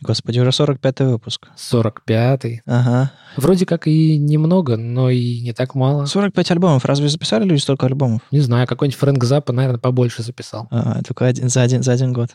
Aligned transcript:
Господи, 0.00 0.38
уже 0.38 0.50
45-й 0.50 1.06
выпуск. 1.06 1.48
45-й. 1.56 2.62
Ага. 2.66 3.10
Вроде 3.36 3.66
как 3.66 3.88
и 3.88 4.16
немного, 4.16 4.76
но 4.76 5.10
и 5.10 5.40
не 5.40 5.52
так 5.52 5.74
мало. 5.74 6.06
45 6.06 6.52
альбомов. 6.52 6.84
Разве 6.84 7.08
записали 7.08 7.42
люди 7.42 7.60
столько 7.60 7.86
альбомов? 7.86 8.22
Не 8.30 8.38
знаю, 8.38 8.68
какой-нибудь 8.68 8.98
Фрэнк 8.98 9.24
Запа, 9.24 9.52
наверное, 9.52 9.80
побольше 9.80 10.22
записал. 10.22 10.68
А, 10.70 11.02
только 11.02 11.26
один, 11.26 11.48
за, 11.48 11.62
один, 11.62 11.82
за 11.82 11.92
один 11.92 12.12
год. 12.12 12.30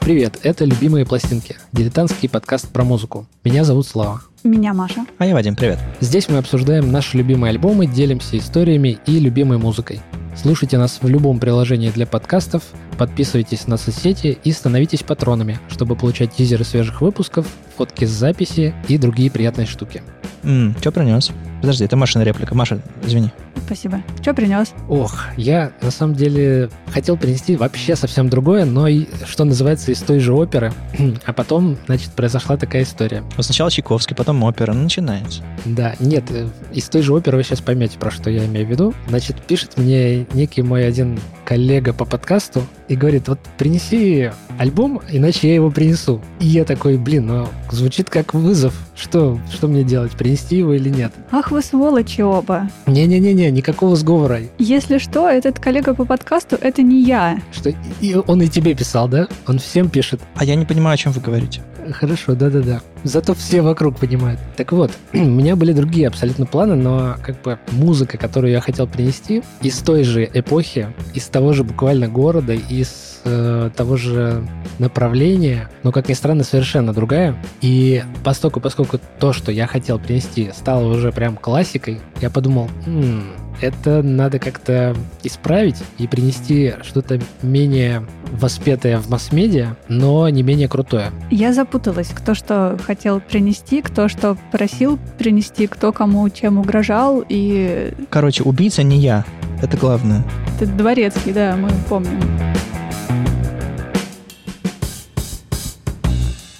Привет, 0.00 0.40
это 0.42 0.64
«Любимые 0.64 1.04
пластинки»— 1.04 1.56
дилетантский 1.72 2.28
подкаст 2.30 2.68
про 2.70 2.82
музыку. 2.82 3.26
Меня 3.44 3.64
зовут 3.64 3.86
Слава. 3.86 4.22
Меня 4.44 4.72
Маша. 4.72 5.04
А 5.18 5.26
я 5.26 5.34
Вадим, 5.34 5.56
привет. 5.56 5.78
Здесь 6.00 6.28
мы 6.28 6.38
обсуждаем 6.38 6.92
наши 6.92 7.16
любимые 7.16 7.50
альбомы, 7.50 7.86
делимся 7.86 8.38
историями 8.38 8.98
и 9.06 9.18
любимой 9.18 9.58
музыкой. 9.58 10.00
Слушайте 10.36 10.78
нас 10.78 11.00
в 11.02 11.08
любом 11.08 11.40
приложении 11.40 11.90
для 11.90 12.06
подкастов, 12.06 12.62
подписывайтесь 12.96 13.66
на 13.66 13.76
соцсети 13.76 14.38
и 14.44 14.52
становитесь 14.52 15.02
патронами, 15.02 15.58
чтобы 15.68 15.96
получать 15.96 16.32
тизеры 16.32 16.64
свежих 16.64 17.00
выпусков, 17.00 17.46
фотки 17.76 18.04
с 18.04 18.10
записи 18.10 18.72
и 18.86 18.96
другие 18.98 19.30
приятные 19.30 19.66
штуки. 19.66 20.02
М, 20.44 20.76
что 20.80 20.92
принес? 20.92 21.32
Подожди, 21.60 21.84
это 21.84 21.96
Машина 21.96 22.22
реплика. 22.22 22.54
Маша, 22.54 22.80
извини. 23.04 23.30
Спасибо. 23.66 24.00
Что 24.22 24.32
принес? 24.32 24.72
Ох, 24.88 25.26
я 25.36 25.72
на 25.82 25.90
самом 25.90 26.14
деле 26.14 26.70
хотел 26.90 27.18
принести 27.18 27.56
вообще 27.56 27.96
совсем 27.96 28.30
другое, 28.30 28.64
но 28.64 28.88
и, 28.88 29.06
что 29.26 29.44
называется, 29.44 29.92
из 29.92 29.98
той 30.00 30.20
же 30.20 30.32
оперы. 30.32 30.72
А 31.26 31.32
потом, 31.32 31.76
значит, 31.86 32.12
произошла 32.12 32.56
такая 32.56 32.84
история. 32.84 33.22
Вот 33.36 33.44
сначала 33.44 33.70
Чайковский, 33.70 34.16
потом 34.16 34.27
опера. 34.42 34.72
Ну, 34.72 34.84
начинается. 34.84 35.42
Да, 35.64 35.94
нет, 36.00 36.24
э, 36.30 36.48
из 36.72 36.88
той 36.88 37.02
же 37.02 37.12
оперы 37.12 37.36
вы 37.36 37.42
сейчас 37.42 37.60
поймете, 37.60 37.98
про 37.98 38.10
что 38.10 38.30
я 38.30 38.44
имею 38.46 38.66
в 38.66 38.70
виду. 38.70 38.94
Значит, 39.08 39.36
пишет 39.42 39.76
мне 39.76 40.26
некий 40.32 40.62
мой 40.62 40.86
один 40.86 41.18
коллега 41.44 41.92
по 41.92 42.04
подкасту 42.04 42.62
и 42.88 42.96
говорит, 42.96 43.28
вот 43.28 43.40
принеси 43.56 44.30
альбом, 44.58 45.00
иначе 45.10 45.48
я 45.48 45.54
его 45.54 45.70
принесу. 45.70 46.20
И 46.40 46.46
я 46.46 46.64
такой, 46.64 46.96
блин, 46.96 47.26
ну 47.26 47.48
звучит 47.70 48.10
как 48.10 48.34
вызов. 48.34 48.74
Что, 48.98 49.38
что 49.52 49.68
мне 49.68 49.84
делать, 49.84 50.12
принести 50.12 50.56
его 50.56 50.74
или 50.74 50.88
нет? 50.88 51.12
Ах 51.30 51.52
вы 51.52 51.62
сволочи 51.62 52.20
оба. 52.20 52.68
Не-не-не-не, 52.86 53.50
никакого 53.52 53.94
сговора. 53.94 54.40
Если 54.58 54.98
что, 54.98 55.28
этот 55.28 55.60
коллега 55.60 55.94
по 55.94 56.04
подкасту— 56.04 56.56
это 56.60 56.82
не 56.82 57.04
я. 57.04 57.40
Что 57.52 57.72
и 58.00 58.16
он 58.26 58.42
и 58.42 58.48
тебе 58.48 58.74
писал, 58.74 59.06
да? 59.08 59.28
Он 59.46 59.60
всем 59.60 59.88
пишет. 59.88 60.20
А 60.34 60.44
я 60.44 60.56
не 60.56 60.64
понимаю, 60.64 60.94
о 60.94 60.96
чем 60.96 61.12
вы 61.12 61.20
говорите. 61.20 61.62
Хорошо, 61.92 62.34
да-да-да. 62.34 62.80
Зато 63.04 63.34
все 63.34 63.62
вокруг 63.62 63.98
понимают. 63.98 64.40
Так 64.56 64.72
вот, 64.72 64.90
у 65.12 65.18
меня 65.18 65.54
были 65.54 65.72
другие 65.72 66.08
абсолютно 66.08 66.44
планы, 66.46 66.74
но 66.74 67.16
как 67.22 67.40
бы 67.42 67.58
музыка, 67.70 68.18
которую 68.18 68.52
я 68.52 68.60
хотел 68.60 68.86
принести, 68.86 69.42
из 69.62 69.78
той 69.78 70.02
же 70.02 70.28
эпохи, 70.32 70.88
из 71.14 71.26
того 71.26 71.52
же 71.52 71.62
буквально 71.64 72.08
города, 72.08 72.52
из 72.52 73.17
э, 73.28 73.70
того 73.76 73.96
же 73.96 74.42
направления, 74.78 75.68
но, 75.82 75.92
как 75.92 76.08
ни 76.08 76.14
странно, 76.14 76.44
совершенно 76.44 76.92
другая. 76.92 77.36
И 77.60 78.02
поскольку, 78.24 78.60
поскольку 78.60 78.98
то, 79.18 79.32
что 79.32 79.52
я 79.52 79.66
хотел 79.66 79.98
принести, 79.98 80.50
стало 80.56 80.88
уже 80.92 81.12
прям 81.12 81.36
классикой, 81.36 82.00
я 82.20 82.30
подумал, 82.30 82.68
«М, 82.86 83.24
это 83.60 84.02
надо 84.02 84.38
как-то 84.38 84.94
исправить 85.24 85.76
и 85.98 86.06
принести 86.06 86.74
что-то 86.82 87.20
менее 87.42 88.06
воспетое 88.32 88.98
в 88.98 89.08
масс-медиа, 89.10 89.76
но 89.88 90.28
не 90.28 90.42
менее 90.44 90.68
крутое. 90.68 91.10
Я 91.30 91.52
запуталась, 91.52 92.08
кто 92.08 92.34
что 92.34 92.78
хотел 92.86 93.20
принести, 93.20 93.82
кто 93.82 94.08
что 94.08 94.36
просил 94.52 94.98
принести, 95.18 95.66
кто 95.66 95.92
кому 95.92 96.28
чем 96.30 96.58
угрожал, 96.58 97.24
и 97.28 97.92
Короче, 98.10 98.44
убийца 98.44 98.82
не 98.84 98.98
я. 98.98 99.24
Это 99.60 99.76
главное. 99.76 100.24
это 100.60 100.70
дворецкий, 100.70 101.32
да, 101.32 101.56
мы 101.56 101.68
помним. 101.88 102.20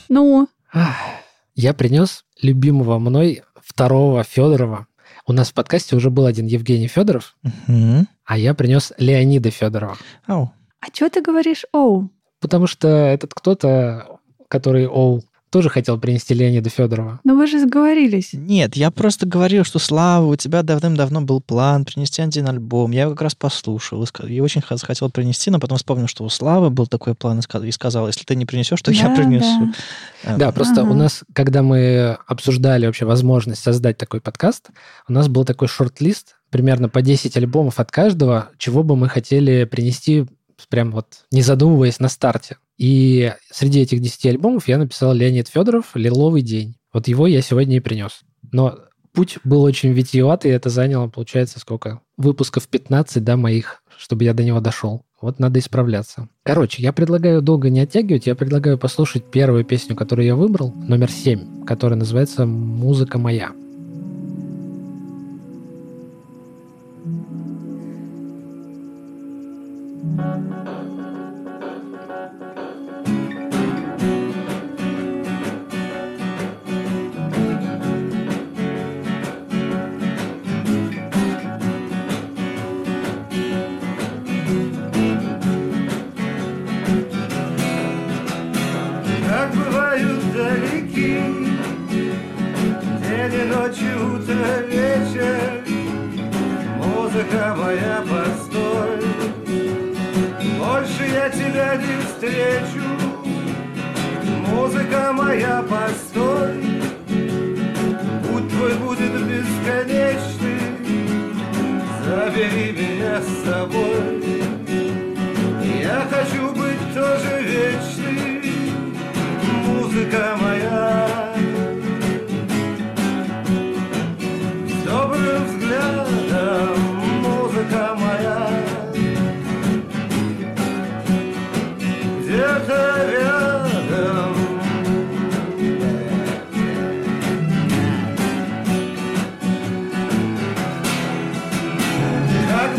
Ну, 0.08 0.48
Я 1.54 1.74
принес 1.74 2.24
любимого 2.42 2.98
мной 2.98 3.42
второго 3.60 4.22
Федорова. 4.24 4.86
У 5.26 5.32
нас 5.32 5.50
в 5.50 5.54
подкасте 5.54 5.96
уже 5.96 6.10
был 6.10 6.26
один 6.26 6.46
Евгений 6.46 6.88
Федоров, 6.88 7.36
Мгм. 7.66 8.08
а 8.24 8.38
я 8.38 8.54
принес 8.54 8.92
Леонида 8.98 9.50
Федорова. 9.50 9.96
Ау. 10.26 10.52
а 10.80 10.86
что 10.92 11.10
ты 11.10 11.20
говоришь, 11.20 11.64
оу? 11.72 12.10
Потому 12.40 12.66
что 12.66 12.88
этот 12.88 13.34
кто-то, 13.34 14.18
который 14.48 14.86
Оу, 14.86 15.22
тоже 15.50 15.68
хотел 15.70 15.98
принести 15.98 16.34
Леонида 16.34 16.70
Федорова. 16.70 17.20
Ну 17.24 17.36
вы 17.36 17.46
же 17.46 17.60
сговорились. 17.60 18.30
Нет, 18.32 18.76
я 18.76 18.90
просто 18.90 19.26
говорил, 19.26 19.64
что 19.64 19.78
Слава, 19.78 20.26
у 20.26 20.36
тебя 20.36 20.62
давным-давно 20.62 21.22
был 21.22 21.40
план 21.40 21.84
принести 21.84 22.22
один 22.22 22.48
альбом. 22.48 22.90
Я 22.90 23.02
его 23.02 23.12
как 23.12 23.22
раз 23.22 23.34
послушал 23.34 24.04
и, 24.26 24.40
очень 24.40 24.62
хотел 24.62 25.10
принести, 25.10 25.50
но 25.50 25.58
потом 25.58 25.78
вспомнил, 25.78 26.06
что 26.06 26.24
у 26.24 26.28
Славы 26.28 26.70
был 26.70 26.86
такой 26.86 27.14
план 27.14 27.38
и 27.38 27.42
ска- 27.42 27.66
и 27.66 27.70
сказал, 27.72 28.06
если 28.06 28.24
ты 28.24 28.34
не 28.36 28.46
принесешь, 28.46 28.82
то 28.82 28.90
я 28.90 29.08
Да, 29.08 29.14
принесу. 29.14 29.72
А, 30.24 30.36
Да, 30.36 30.52
просто 30.52 30.82
Ага. 30.82 30.90
у 30.90 30.94
нас, 30.94 31.24
когда 31.32 31.62
мы 31.62 32.18
обсуждали 32.26 32.86
вообще 32.86 33.04
возможность 33.04 33.62
создать 33.62 33.96
такой 33.98 34.20
подкаст, 34.20 34.68
у 35.08 35.12
нас 35.12 35.28
был 35.28 35.44
такой 35.44 35.68
шорт-лист, 35.68 36.36
примерно 36.50 36.88
по 36.88 37.02
10 37.02 37.36
альбомов 37.36 37.78
от 37.80 37.90
каждого, 37.90 38.50
чего 38.58 38.82
бы 38.82 38.96
мы 38.96 39.08
хотели 39.08 39.64
принести 39.64 40.26
прям 40.70 40.90
вот 40.90 41.06
не 41.30 41.40
задумываясь 41.42 42.00
на 42.00 42.08
старте. 42.08 42.56
И 42.78 43.32
среди 43.50 43.80
этих 43.80 44.00
10 44.00 44.26
альбомов 44.26 44.68
я 44.68 44.78
написал 44.78 45.12
Леонид 45.12 45.48
Федоров 45.48 45.90
«Лиловый 45.94 46.42
день». 46.42 46.76
Вот 46.92 47.08
его 47.08 47.26
я 47.26 47.42
сегодня 47.42 47.76
и 47.76 47.80
принес. 47.80 48.20
Но 48.52 48.78
путь 49.12 49.38
был 49.44 49.62
очень 49.62 49.92
витиеватый, 49.92 50.52
и 50.52 50.54
это 50.54 50.70
заняло, 50.70 51.08
получается, 51.08 51.58
сколько? 51.58 52.00
Выпусков 52.16 52.68
15, 52.68 53.22
да, 53.22 53.36
моих, 53.36 53.82
чтобы 53.98 54.24
я 54.24 54.32
до 54.32 54.44
него 54.44 54.60
дошел. 54.60 55.04
Вот 55.20 55.40
надо 55.40 55.58
исправляться. 55.58 56.28
Короче, 56.44 56.80
я 56.80 56.92
предлагаю 56.92 57.42
долго 57.42 57.68
не 57.68 57.80
оттягивать, 57.80 58.28
я 58.28 58.36
предлагаю 58.36 58.78
послушать 58.78 59.28
первую 59.28 59.64
песню, 59.64 59.96
которую 59.96 60.26
я 60.26 60.36
выбрал, 60.36 60.72
номер 60.72 61.10
7, 61.10 61.64
которая 61.64 61.98
называется 61.98 62.46
«Музыка 62.46 63.18
моя». 63.18 63.52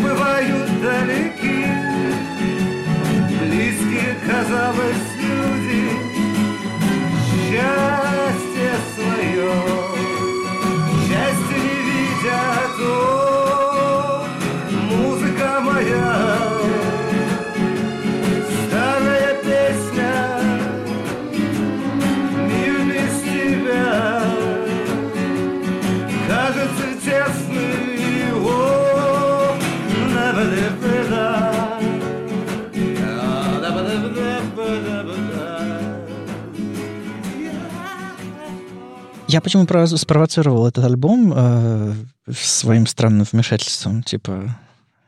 Бывают 0.02 0.80
далеки 0.80 1.49
Я 39.30 39.40
почему 39.40 39.64
про- 39.64 39.86
спровоцировал 39.86 40.66
этот 40.66 40.84
альбом 40.84 41.32
э, 41.32 41.94
своим 42.32 42.86
странным 42.86 43.24
вмешательством, 43.30 44.02
типа, 44.02 44.58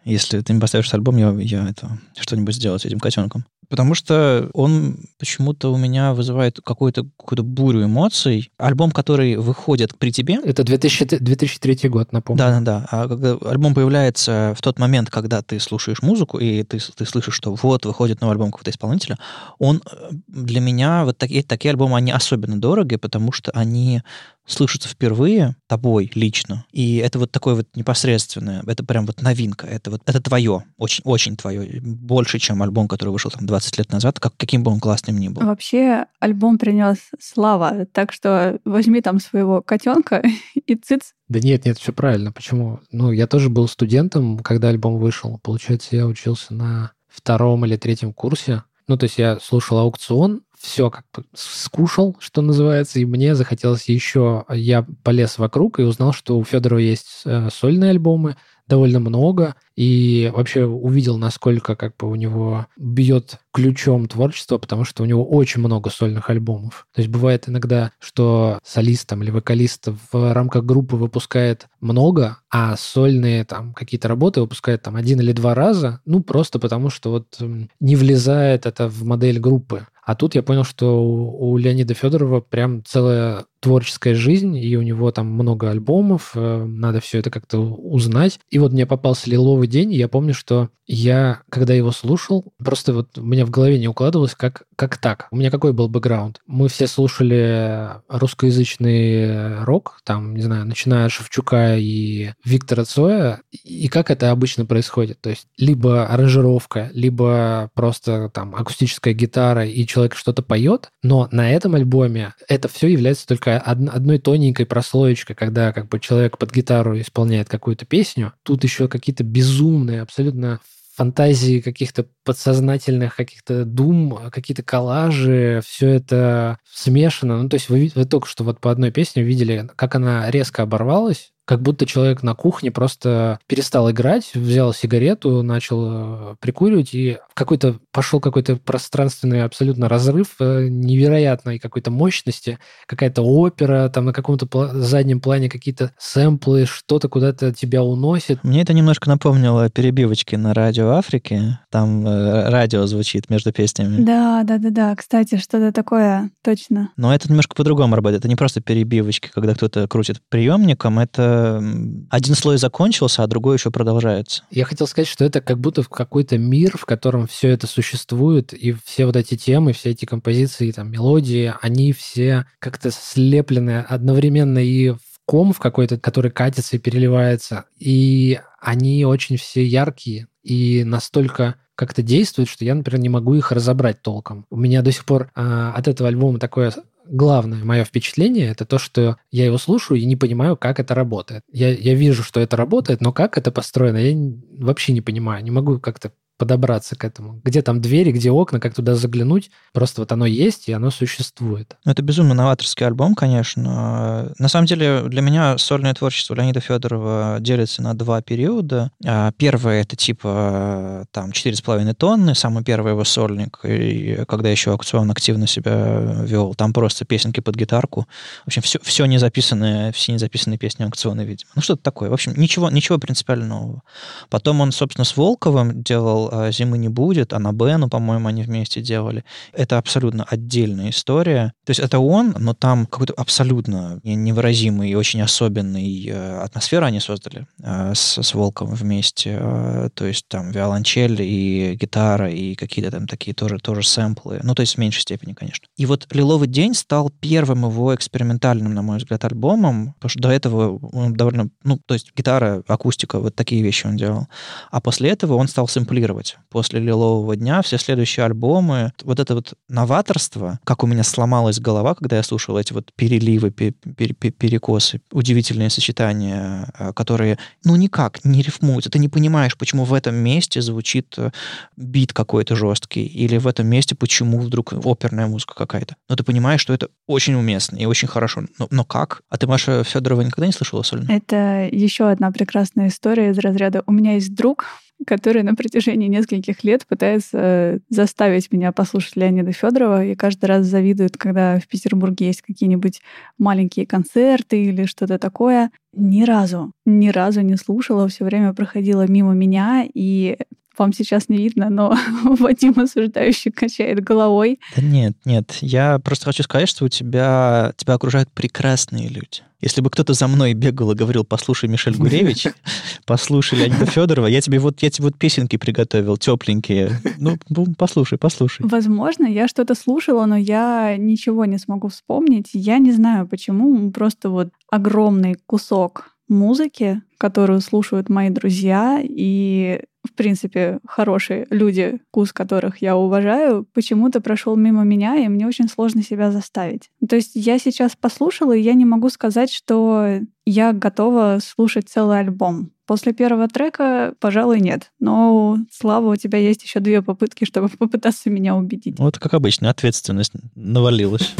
если 0.05 0.41
ты 0.41 0.53
не 0.53 0.61
поставишь 0.61 0.95
альбом, 0.95 1.17
я, 1.17 1.31
я 1.31 1.69
это 1.69 1.99
что-нибудь 2.21 2.55
сделаю 2.55 2.79
с 2.79 2.85
этим 2.85 3.01
котенком. 3.01 3.45
Потому 3.73 3.95
что 3.95 4.51
он 4.53 4.99
почему-то 5.19 5.73
у 5.73 5.79
меня 5.79 6.13
вызывает 6.13 6.61
какую-то 6.63 7.07
какую 7.17 7.43
бурю 7.43 7.87
эмоций. 7.87 8.53
Альбом, 8.59 8.91
который 8.91 9.37
выходит 9.37 9.97
при 9.97 10.13
тебе, 10.13 10.39
Это 10.45 10.63
2000 10.63 11.17
2003 11.19 11.89
год, 11.89 12.13
напомню. 12.13 12.37
да, 12.39 12.61
да, 12.61 12.61
да. 12.61 12.87
А 12.91 13.09
когда 13.09 13.39
альбом 13.49 13.73
появляется 13.75 14.55
в 14.59 14.61
тот 14.61 14.79
момент, 14.79 15.09
когда 15.09 15.41
ты 15.41 15.59
слушаешь 15.59 16.03
музыку, 16.03 16.37
и 16.37 16.65
ты, 16.65 16.81
ты 16.81 17.07
слышишь, 17.07 17.35
что 17.35 17.55
вот 17.55 17.87
выходит 17.87 18.21
новый 18.21 18.35
альбом 18.35 18.51
какого-то 18.51 18.71
исполнителя, 18.71 19.17
он 19.59 19.81
э, 19.91 20.11
для 20.29 20.61
меня, 20.61 21.07
вот 21.07 21.17
такие, 21.17 21.43
такие 21.43 21.71
альбомы, 21.71 21.97
они 21.97 22.13
особенно 22.13 22.61
дороги, 22.61 22.97
потому 22.97 23.33
что 23.33 23.53
они 23.53 24.03
слышатся 24.47 24.89
впервые 24.89 25.57
тобой 25.69 26.11
лично. 26.15 26.65
И 26.73 26.97
это 26.97 27.19
вот 27.19 27.31
такое 27.31 27.55
вот 27.55 27.69
непосредственное, 27.75 28.63
это 28.67 28.85
прям 28.85 29.07
вот 29.07 29.23
новинка, 29.23 29.67
это 29.67 29.91
вот 29.91 30.03
это 30.05 30.21
твое, 30.21 30.65
очень, 30.77 31.03
очень 31.05 31.37
твое, 31.37 31.81
больше, 31.81 32.39
чем 32.39 32.63
альбом, 32.63 32.89
который 32.89 33.11
вышел 33.11 33.31
там 33.31 33.47
20 33.47 33.62
лет 33.77 33.93
назад, 33.93 34.21
как, 34.21 34.37
каким 34.37 34.63
бы 34.63 34.71
он 34.71 34.81
классным 34.81 35.19
ни 35.19 35.29
был. 35.29 35.43
Вообще 35.43 36.07
альбом 36.21 36.59
принес 36.59 36.99
слава, 37.21 37.87
так 37.87 38.13
что 38.13 38.59
возьми 38.65 39.01
там 39.01 39.21
своего 39.21 39.63
котенка 39.63 40.23
и 40.55 40.75
цыц. 40.75 41.15
Да 41.29 41.41
нет, 41.41 41.65
нет, 41.65 41.79
все 41.79 41.93
правильно. 41.93 42.33
Почему? 42.33 42.81
Ну, 42.91 43.13
я 43.13 43.27
тоже 43.27 43.49
был 43.49 43.69
студентом, 43.69 44.39
когда 44.41 44.69
альбом 44.69 44.99
вышел. 44.99 45.39
Получается, 45.43 45.97
я 45.97 46.07
учился 46.07 46.55
на 46.55 46.93
втором 47.09 47.65
или 47.65 47.77
третьем 47.77 48.13
курсе. 48.13 48.65
Ну, 48.89 48.97
то 48.97 49.05
есть 49.05 49.19
я 49.19 49.39
слушал 49.41 49.79
аукцион, 49.79 50.43
все 50.63 50.91
как 50.91 51.05
бы 51.15 51.25
скушал, 51.35 52.17
что 52.21 52.41
называется, 52.41 53.01
и 53.01 53.05
мне 53.05 53.35
захотелось 53.35 53.89
еще... 53.89 54.45
Я 54.49 54.87
полез 55.03 55.39
вокруг 55.39 55.81
и 55.81 55.83
узнал, 55.83 56.13
что 56.13 56.39
у 56.39 56.45
Федорова 56.45 56.79
есть 56.79 57.23
э, 57.25 57.49
сольные 57.53 57.91
альбомы, 57.91 58.37
довольно 58.69 59.01
много, 59.01 59.57
и 59.77 60.31
вообще 60.35 60.65
увидел, 60.65 61.19
насколько 61.19 61.77
как 61.77 61.97
бы 61.97 62.09
у 62.09 62.15
него 62.15 62.67
бьет 62.77 63.39
ключом 63.53 64.07
творчество, 64.09 64.59
потому 64.59 64.85
что 64.85 65.03
у 65.03 65.07
него 65.07 65.29
очень 65.29 65.61
много 65.61 65.91
сольных 65.91 66.31
альбомов. 66.31 66.87
То 66.95 67.01
есть 67.01 67.11
бывает 67.11 67.49
иногда, 67.49 67.93
что 67.99 68.59
солист 68.65 69.09
там, 69.09 69.23
или 69.23 69.31
вокалист 69.31 69.89
в 70.13 70.33
рамках 70.33 70.65
группы 70.65 70.97
выпускает 70.97 71.67
много, 71.81 72.39
а 72.51 72.77
сольные 72.77 73.45
там 73.45 73.75
какие-то 73.75 74.09
работы 74.09 74.41
выпускает 74.41 74.83
там 74.83 74.97
один 74.97 75.21
или 75.21 75.33
два 75.33 75.55
раза, 75.55 76.01
ну 76.05 76.23
просто 76.23 76.59
потому 76.59 76.89
что 76.89 77.11
вот 77.11 77.39
не 77.81 77.97
влезает 77.97 78.65
это 78.65 78.89
в 78.89 79.05
модель 79.05 79.39
группы. 79.39 79.87
А 80.03 80.17
тут 80.17 80.35
я 80.35 80.43
понял, 80.43 80.65
что 80.65 81.03
у 81.05 81.57
Леонида 81.57 81.95
Федорова 81.95 82.41
прям 82.41 82.85
целая 82.85 83.47
творческая 83.63 84.17
жизнь, 84.17 84.57
и 84.57 84.77
у 84.77 84.83
него 84.83 85.13
там 85.13 85.29
много 85.29 85.71
альбомов, 85.71 86.33
э, 86.35 86.65
надо 86.65 87.01
все 87.01 87.19
это 87.19 87.31
как-то 87.31 87.59
узнать. 87.59 88.41
И 88.51 88.59
вот 88.59 88.73
мне 88.73 88.87
попался 88.87 89.31
«Лиловый 89.31 89.69
день», 89.69 89.93
и 89.93 89.97
я 89.97 90.09
помню, 90.09 90.35
что 90.35 90.69
я, 90.87 91.43
когда 91.49 91.73
его 91.73 91.93
слушал, 91.93 92.53
просто 92.59 92.93
вот 92.93 93.17
у 93.17 93.23
меня 93.23 93.47
в 93.47 93.51
голове 93.51 93.79
не 93.79 93.87
укладывалось, 93.87 94.35
как, 94.35 94.65
как 94.75 94.97
так. 94.99 95.29
У 95.31 95.37
меня 95.37 95.51
какой 95.51 95.73
был 95.73 95.89
бэкграунд? 95.89 96.41
Мы 96.47 96.69
все 96.69 96.89
слушали 96.89 97.91
русскоязычный 98.09 99.63
рок, 99.63 100.01
там, 100.05 100.35
не 100.35 100.43
знаю, 100.43 100.67
начиная 100.67 101.07
от 101.07 101.13
Шевчука 101.13 101.77
и 101.79 102.33
Виктора 102.45 102.85
Цоя, 102.85 103.43
и 103.53 103.89
как 103.89 104.11
это 104.11 104.33
обычно 104.33 104.67
происходит? 104.67 105.21
То 105.21 105.31
есть 105.31 105.47
либо 105.57 106.07
аранжировка, 106.07 106.91
либо 106.93 107.71
просто 107.75 108.29
там 108.35 108.55
акустическая 108.57 109.15
гитара, 109.15 109.65
и 109.65 109.87
человек 109.87 110.17
что-то 110.17 110.43
поет, 110.43 110.91
но 111.03 111.29
на 111.31 111.53
этом 111.53 111.77
альбоме 111.77 112.35
это 112.49 112.69
все 112.69 112.89
является 112.89 113.27
только 113.27 113.52
од- 113.59 113.89
одной 113.89 114.19
тоненькой 114.19 114.67
прослоечкой, 114.67 115.37
когда 115.37 115.73
как 115.73 115.89
бы 115.89 116.01
человек 116.01 116.39
под 116.39 116.53
гитару 116.53 116.99
исполняет 117.01 117.49
какую-то 117.49 117.85
песню. 117.87 118.33
Тут 118.43 118.65
еще 118.65 118.89
какие-то 118.89 119.25
безумные, 119.25 120.03
абсолютно 120.03 120.61
фантазии 120.95 121.61
каких-то 121.61 122.07
подсознательных 122.25 123.17
каких-то 123.17 123.65
дум, 123.65 124.31
какие-то 124.31 124.63
коллажи, 124.63 125.63
все 125.67 125.89
это 125.89 126.59
смешано. 126.71 127.43
Ну, 127.43 127.49
то 127.49 127.55
есть 127.55 127.69
вы, 127.69 127.91
вы 127.95 128.05
только 128.05 128.29
что 128.29 128.45
вот 128.45 128.61
по 128.61 128.71
одной 128.71 128.91
песне 128.91 129.23
видели, 129.23 129.69
как 129.75 129.95
она 129.95 130.31
резко 130.31 130.63
оборвалась, 130.63 131.33
как 131.45 131.61
будто 131.61 131.87
человек 131.87 132.23
на 132.23 132.35
кухне 132.35 132.71
просто 132.71 133.39
перестал 133.47 133.91
играть, 133.91 134.31
взял 134.35 134.73
сигарету, 134.73 135.43
начал 135.43 136.33
э, 136.33 136.37
прикуривать, 136.41 136.95
и 136.95 137.19
в 137.31 137.35
какой-то 137.35 137.79
пошел 137.91 138.21
какой-то 138.21 138.57
пространственный 138.57 139.43
абсолютно 139.43 139.89
разрыв 139.89 140.37
э, 140.39 140.69
невероятной 140.69 141.59
какой-то 141.59 141.91
мощности, 141.91 142.59
какая-то 142.87 143.23
опера, 143.23 143.89
там 143.89 144.05
на 144.07 144.13
каком-то 144.13 144.47
пла- 144.47 144.73
заднем 144.73 145.21
плане 145.21 145.49
какие-то 145.49 145.93
сэмплы, 145.99 146.67
что-то 146.67 147.09
куда-то 147.09 147.53
тебя 147.53 147.83
уносит. 147.83 148.43
Мне 148.45 148.63
это 148.63 148.73
немножко 148.73 149.09
напомнило 149.09 149.69
перебивочки 149.69 150.37
на 150.37 150.55
радио 150.55 150.91
Африки. 150.91 151.59
Там 151.71 152.07
э, 152.07 152.51
радио 152.51 152.87
звучит 152.87 153.31
между 153.31 153.53
песнями. 153.53 154.03
Да, 154.05 154.45
да, 154.45 154.59
да, 154.59 154.71
да. 154.71 154.97
Кстати, 154.97 155.39
что-то 155.39 155.73
такое, 155.73 156.31
точно. 156.43 156.91
Но 156.97 157.13
это 157.13 157.29
немножко 157.29 157.57
по-другому 157.57 157.97
работает. 157.97 158.21
Это 158.21 158.29
не 158.29 158.37
просто 158.37 158.61
перебивочки, 158.61 159.29
когда 159.33 159.55
кто-то 159.55 159.89
крутит 159.89 160.21
приемником. 160.29 161.01
Это 161.01 161.32
м, 161.33 162.07
один 162.11 162.35
слой 162.35 162.59
закончился, 162.59 163.23
а 163.23 163.27
другой 163.27 163.57
еще 163.57 163.71
продолжается. 163.71 164.45
Я 164.51 164.65
хотел 164.65 164.87
сказать, 164.87 165.09
что 165.09 165.25
это 165.25 165.41
как 165.41 165.59
будто 165.59 165.83
в 165.83 165.89
какой-то 165.89 166.39
мир, 166.39 166.77
в 166.77 166.85
котором 166.85 167.27
все 167.27 167.49
это 167.49 167.67
существует, 167.67 168.53
и 168.53 168.73
все 168.85 169.07
вот 169.07 169.17
эти 169.17 169.37
темы, 169.37 169.73
все 169.73 169.91
эти 169.91 170.05
композиции, 170.05 170.71
там, 170.71 170.91
мелодии, 170.91 171.53
они 171.61 171.93
все 171.93 172.47
как-то 172.59 172.91
слеплены 172.91 173.81
одновременно 173.81 174.59
и 174.59 174.91
в 174.91 174.99
ком 175.27 175.53
в 175.53 175.59
какой-то, 175.59 175.99
который 175.99 176.31
катится 176.31 176.77
и 176.77 176.81
переливается. 176.81 177.65
И 177.79 178.41
они 178.61 179.05
очень 179.05 179.37
все 179.37 179.65
яркие 179.65 180.29
и 180.43 180.85
настолько 180.85 181.57
как-то 181.75 182.03
действуют, 182.03 182.49
что 182.49 182.65
я, 182.65 182.75
например, 182.75 183.01
не 183.01 183.09
могу 183.09 183.35
их 183.35 183.51
разобрать 183.51 184.03
толком. 184.03 184.47
У 184.51 184.57
меня 184.57 184.83
до 184.83 184.93
сих 184.93 185.05
пор 185.05 185.31
а, 185.35 185.73
от 185.73 185.89
этого 185.89 186.09
альбома 186.09 186.39
такое 186.39 186.73
главное 187.05 187.65
мое 187.65 187.85
впечатление 187.85 188.51
это 188.51 188.65
то, 188.65 188.79
что 188.79 189.17
я 189.31 189.45
его 189.45 189.59
слушаю 189.59 189.99
и 189.99 190.05
не 190.05 190.17
понимаю, 190.17 190.57
как 190.57 190.81
это 190.81 190.95
работает. 190.95 191.43
Я, 191.53 191.71
я 191.71 191.95
вижу, 191.95 192.23
что 192.23 192.41
это 192.41 192.57
работает, 192.57 193.01
но 193.01 193.13
как 193.13 193.39
это 193.39 193.51
построено, 193.51 193.97
я 193.97 194.17
вообще 194.59 194.93
не 194.93 195.01
понимаю. 195.01 195.43
Не 195.43 195.51
могу 195.51 195.79
как-то 195.79 196.13
подобраться 196.43 196.97
к 196.97 197.05
этому. 197.05 197.41
Где 197.45 197.63
там 197.63 197.81
двери, 197.81 198.11
где 198.11 198.33
окна, 198.33 198.59
как 198.59 198.75
туда 198.75 198.97
заглянуть. 198.97 199.53
Просто 199.73 200.01
вот 200.01 200.11
оно 200.11 200.27
есть, 200.27 200.69
и 200.69 200.73
оно 200.73 200.91
существует. 200.91 201.77
Ну, 201.85 201.93
Это 201.93 202.03
безумно 202.03 202.35
новаторский 202.35 202.85
альбом, 202.85 203.15
конечно. 203.15 204.35
На 204.41 204.49
самом 204.49 204.67
деле, 204.67 205.05
для 205.07 205.23
меня 205.23 205.57
сольное 205.57 205.95
творчество 205.95 206.35
Леонида 206.35 206.59
Федорова 206.59 207.37
делится 207.39 207.81
на 207.81 207.95
два 207.95 208.23
периода. 208.23 208.91
А, 209.07 209.31
Первый— 209.37 209.81
это 209.83 209.95
типа 209.95 211.07
там 211.13 211.31
4,5 211.31 211.95
тонны, 211.95 212.35
самый 212.35 212.65
первый 212.65 212.91
его 212.91 213.05
сольник, 213.05 213.61
и 213.63 214.25
когда 214.27 214.49
еще 214.49 214.73
аукцион 214.73 215.13
активно 215.13 215.47
себя 215.47 216.25
вел. 216.25 216.57
Там 216.57 216.73
просто 216.73 217.05
песенки 217.05 217.39
под 217.39 217.55
гитарку. 217.55 218.09
В 218.43 218.49
общем, 218.49 218.63
все, 218.63 218.81
все 218.83 219.05
не 219.05 219.19
записанные, 219.19 219.93
все 219.93 220.11
не 220.11 220.19
записанные 220.19 220.59
песни 220.59 220.83
аукциона, 220.83 221.21
видимо. 221.21 221.53
Ну, 221.55 221.63
что-то 221.63 221.85
такое. 221.85 222.11
В 222.11 222.15
общем, 222.15 222.35
ничего, 222.37 222.69
ничего 222.69 222.99
принципиально 222.99 223.47
нового. 223.47 223.83
Потом 224.29 224.61
он, 224.61 224.73
собственно, 224.73 225.05
с 225.05 225.17
Волковым 225.17 225.85
делал 225.85 226.32
а, 226.33 226.51
«Зимы 226.51 226.79
не 226.79 226.89
будет», 226.89 227.35
а 227.35 227.39
на 227.39 227.53
Бену, 227.53 227.89
по-моему, 227.91 228.29
они 228.29 228.43
вместе 228.43 228.81
делали. 228.81 229.23
Это 229.53 229.77
абсолютно 229.77 230.25
отдельная 230.25 230.89
история. 230.89 231.53
То 231.67 231.71
есть 231.71 231.81
это 231.81 231.99
он, 231.99 232.35
но 232.39 232.55
там 232.55 232.87
какой-то 232.87 233.13
абсолютно 233.13 234.01
невыразимый 234.03 234.91
и 234.91 234.95
очень 234.95 235.21
особенный 235.21 236.07
э, 236.09 236.41
атмосферу 236.41 236.87
они 236.87 237.01
создали 237.01 237.47
э, 237.63 237.93
с, 237.95 238.23
с 238.23 238.35
Волковым 238.35 238.75
вместе. 238.75 239.39
Э, 239.39 239.91
то 239.93 240.07
есть 240.07 240.27
там 240.29 240.51
виолончель 240.53 241.21
и 241.21 241.77
гитара 241.79 242.31
и 242.31 242.55
какие-то 242.55 242.91
там 242.91 243.07
такие 243.07 243.35
тоже, 243.35 243.59
тоже 243.59 243.83
сэмплы. 243.83 244.41
Ну, 244.43 244.55
то 244.55 244.61
есть 244.63 244.77
в 244.77 244.79
меньшей 244.79 245.03
степени, 245.03 245.35
конечно. 245.35 245.67
И 245.77 245.85
вот 245.85 246.07
«Лиловый 246.13 246.49
день» 246.49 246.75
стал 246.75 247.11
первым 247.21 247.67
его 247.67 247.95
экспериментальным, 247.95 248.73
на 248.73 248.81
мой 248.81 248.97
взгляд, 248.97 249.25
альбомом, 249.27 249.93
потому 249.95 250.09
что 250.09 250.21
до 250.21 250.31
этого 250.31 250.79
он 250.93 251.13
довольно... 251.13 251.51
Ну, 251.63 251.79
то 251.85 251.93
есть 251.93 252.13
гитара, 252.17 252.63
акустика, 252.67 253.21
вот 253.21 253.35
такие 253.35 253.63
вещи 253.63 253.87
он 253.87 253.97
делал. 253.97 254.29
А 254.71 254.81
после 254.81 255.11
этого 255.11 255.35
он 255.35 255.49
стал 255.49 255.69
сэмплировать. 255.69 256.12
После 256.51 256.81
«Лилового 256.81 257.37
дня» 257.37 257.63
все 257.63 257.79
следующие 257.79 258.25
альбомы, 258.25 258.93
вот 259.05 259.21
это 259.21 259.35
вот 259.35 259.55
новаторство, 259.69 260.59
как 260.65 260.85
у 260.85 260.87
меня 260.87 261.03
сломалась 261.03 261.61
голова, 261.61 261.95
когда 261.95 262.17
я 262.17 262.23
слушал 262.23 262.59
эти 262.59 262.73
вот 262.73 262.93
переливы, 262.95 263.51
пе- 263.51 263.73
пе- 263.73 264.15
пе- 264.15 264.31
перекосы, 264.31 265.01
удивительные 265.13 265.71
сочетания, 265.71 266.73
э, 266.79 266.93
которые, 266.93 267.39
ну, 267.65 267.77
никак 267.77 268.25
не 268.25 268.43
рифмуются. 268.43 268.91
Ты 268.91 268.99
не 268.99 269.09
понимаешь, 269.09 269.57
почему 269.57 269.85
в 269.85 269.95
этом 269.95 270.15
месте 270.15 270.61
звучит 270.61 271.15
э, 271.19 271.31
бит 271.77 272.13
какой-то 272.13 272.57
жесткий, 272.57 273.05
или 273.05 273.39
в 273.39 273.47
этом 273.47 273.67
месте 273.67 273.95
почему 273.95 274.41
вдруг 274.41 274.73
оперная 274.73 275.27
музыка 275.27 275.55
какая-то. 275.55 275.97
Но 276.09 276.17
ты 276.17 276.25
понимаешь, 276.25 276.61
что 276.61 276.73
это 276.73 276.89
очень 277.07 277.35
уместно 277.35 277.77
и 277.77 277.87
очень 277.87 278.09
хорошо. 278.09 278.43
Но, 278.59 278.69
но 278.71 278.85
как? 278.85 279.23
А 279.29 279.37
ты, 279.37 279.47
Маша 279.47 279.85
Федорова, 279.85 280.23
никогда 280.23 280.47
не 280.47 280.53
слышала 280.53 280.83
сольно? 280.83 281.11
Это 281.11 281.69
еще 281.71 282.11
одна 282.11 282.31
прекрасная 282.31 282.89
история 282.89 283.31
из 283.31 283.39
разряда 283.39 283.83
«У 283.87 283.93
меня 283.93 284.15
есть 284.15 284.35
друг, 284.35 284.65
который 285.07 285.43
на 285.43 285.55
протяжении 285.55 286.09
нескольких 286.09 286.65
лет 286.65 286.87
пытается 286.87 287.81
заставить 287.89 288.53
меня 288.53 288.73
послушать 288.73 289.17
Леонида 289.17 289.53
Федорова 289.53 290.05
и 290.05 290.15
каждый 290.15 290.47
раз 290.47 290.67
завидует, 290.67 291.17
когда 291.17 291.59
в 291.59 291.67
Петербурге 291.67 292.27
есть 292.27 292.43
какие-нибудь 292.43 293.03
маленькие 293.39 293.87
концерты 293.87 294.63
или 294.63 294.85
что-то 294.85 295.19
такое. 295.19 295.71
Ни 295.95 296.25
разу, 296.25 296.73
ни 296.87 297.09
разу 297.09 297.43
не 297.43 297.57
слушала, 297.57 298.09
все 298.09 298.25
время 298.25 298.55
проходила 298.55 299.07
мимо 299.07 299.35
меня, 299.35 299.87
и 299.93 300.39
вам 300.79 300.93
сейчас 300.93 301.29
не 301.29 301.39
видно, 301.39 301.71
но 301.71 301.97
Вадим 302.25 302.79
осуждающий 302.79 303.51
качает 303.51 304.03
головой. 304.03 304.61
Да 304.77 304.83
нет, 304.83 305.15
нет. 305.25 305.57
Я 305.61 305.99
просто 305.99 306.27
хочу 306.27 306.43
сказать, 306.43 306.69
что 306.69 306.85
у 306.85 306.89
тебя, 306.89 307.73
тебя 307.77 307.95
окружают 307.95 308.31
прекрасные 308.31 309.09
люди. 309.09 309.43
Если 309.63 309.81
бы 309.81 309.91
кто-то 309.91 310.13
за 310.13 310.27
мной 310.27 310.55
бегал 310.55 310.91
и 310.91 310.97
говорил, 310.97 311.23
послушай 311.23 311.69
Мишель 311.69 311.97
Гуревич, 311.97 312.49
послушай 313.07 313.61
Леонида 313.61 313.87
Федорова, 313.87 314.27
я 314.27 314.41
тебе 314.41 314.59
вот, 314.59 314.83
я 314.83 314.91
тебе 314.91 315.05
вот 315.05 315.17
песенки 315.17 315.57
приготовил, 315.57 316.17
тепленькие. 316.17 317.01
Ну, 317.19 317.39
послушай, 317.79 318.19
послушай. 318.19 318.67
Возможно, 318.67 319.25
я 319.25 319.47
что-то 319.47 319.77
слушала, 319.77 320.27
но 320.27 320.37
я 320.37 320.97
ничего 320.99 321.45
не 321.45 321.59
смогу 321.59 321.89
вспомнить. 321.89 322.51
Я 322.53 322.79
не 322.79 322.91
знаю, 322.91 323.29
почему. 323.29 323.93
Просто 323.93 324.31
вот 324.31 324.49
огромный 324.69 325.37
кусок 325.47 326.17
музыки, 326.29 327.01
которую 327.19 327.61
слушают 327.61 328.09
мои 328.09 328.31
друзья, 328.31 329.01
и 329.01 329.83
в 330.05 330.15
принципе, 330.15 330.79
хорошие 330.87 331.47
люди, 331.51 332.01
вкус 332.09 332.33
которых 332.33 332.79
я 332.83 332.97
уважаю, 332.97 333.67
почему-то 333.73 334.21
прошел 334.21 334.57
мимо 334.57 334.83
меня, 334.85 335.17
и 335.17 335.29
мне 335.29 335.47
очень 335.47 335.69
сложно 335.69 336.03
себя 336.03 336.33
заставить. 336.33 336.91
То 337.09 337.17
есть 337.17 337.33
я 337.35 337.59
сейчас 337.59 337.97
послушала, 337.97 338.53
и 338.53 338.61
я 338.61 338.75
не 338.75 338.85
могу 338.85 339.11
сказать, 339.11 339.51
что 339.51 340.21
я 340.45 340.73
готова 340.73 341.39
слушать 341.43 341.89
целый 341.89 342.21
альбом. 342.21 342.73
После 342.87 343.13
первого 343.13 343.49
трека, 343.49 344.15
пожалуй, 344.19 344.61
нет. 344.61 344.91
Но, 344.99 345.59
Слава, 345.71 346.13
у 346.13 346.17
тебя 346.17 346.39
есть 346.39 346.63
еще 346.65 346.81
две 346.81 347.01
попытки, 347.01 347.45
чтобы 347.45 347.69
попытаться 347.69 348.29
меня 348.29 348.57
убедить. 348.57 348.99
Вот, 348.99 349.19
как 349.19 349.35
обычно, 349.35 349.71
ответственность 349.71 350.33
навалилась. 350.57 351.35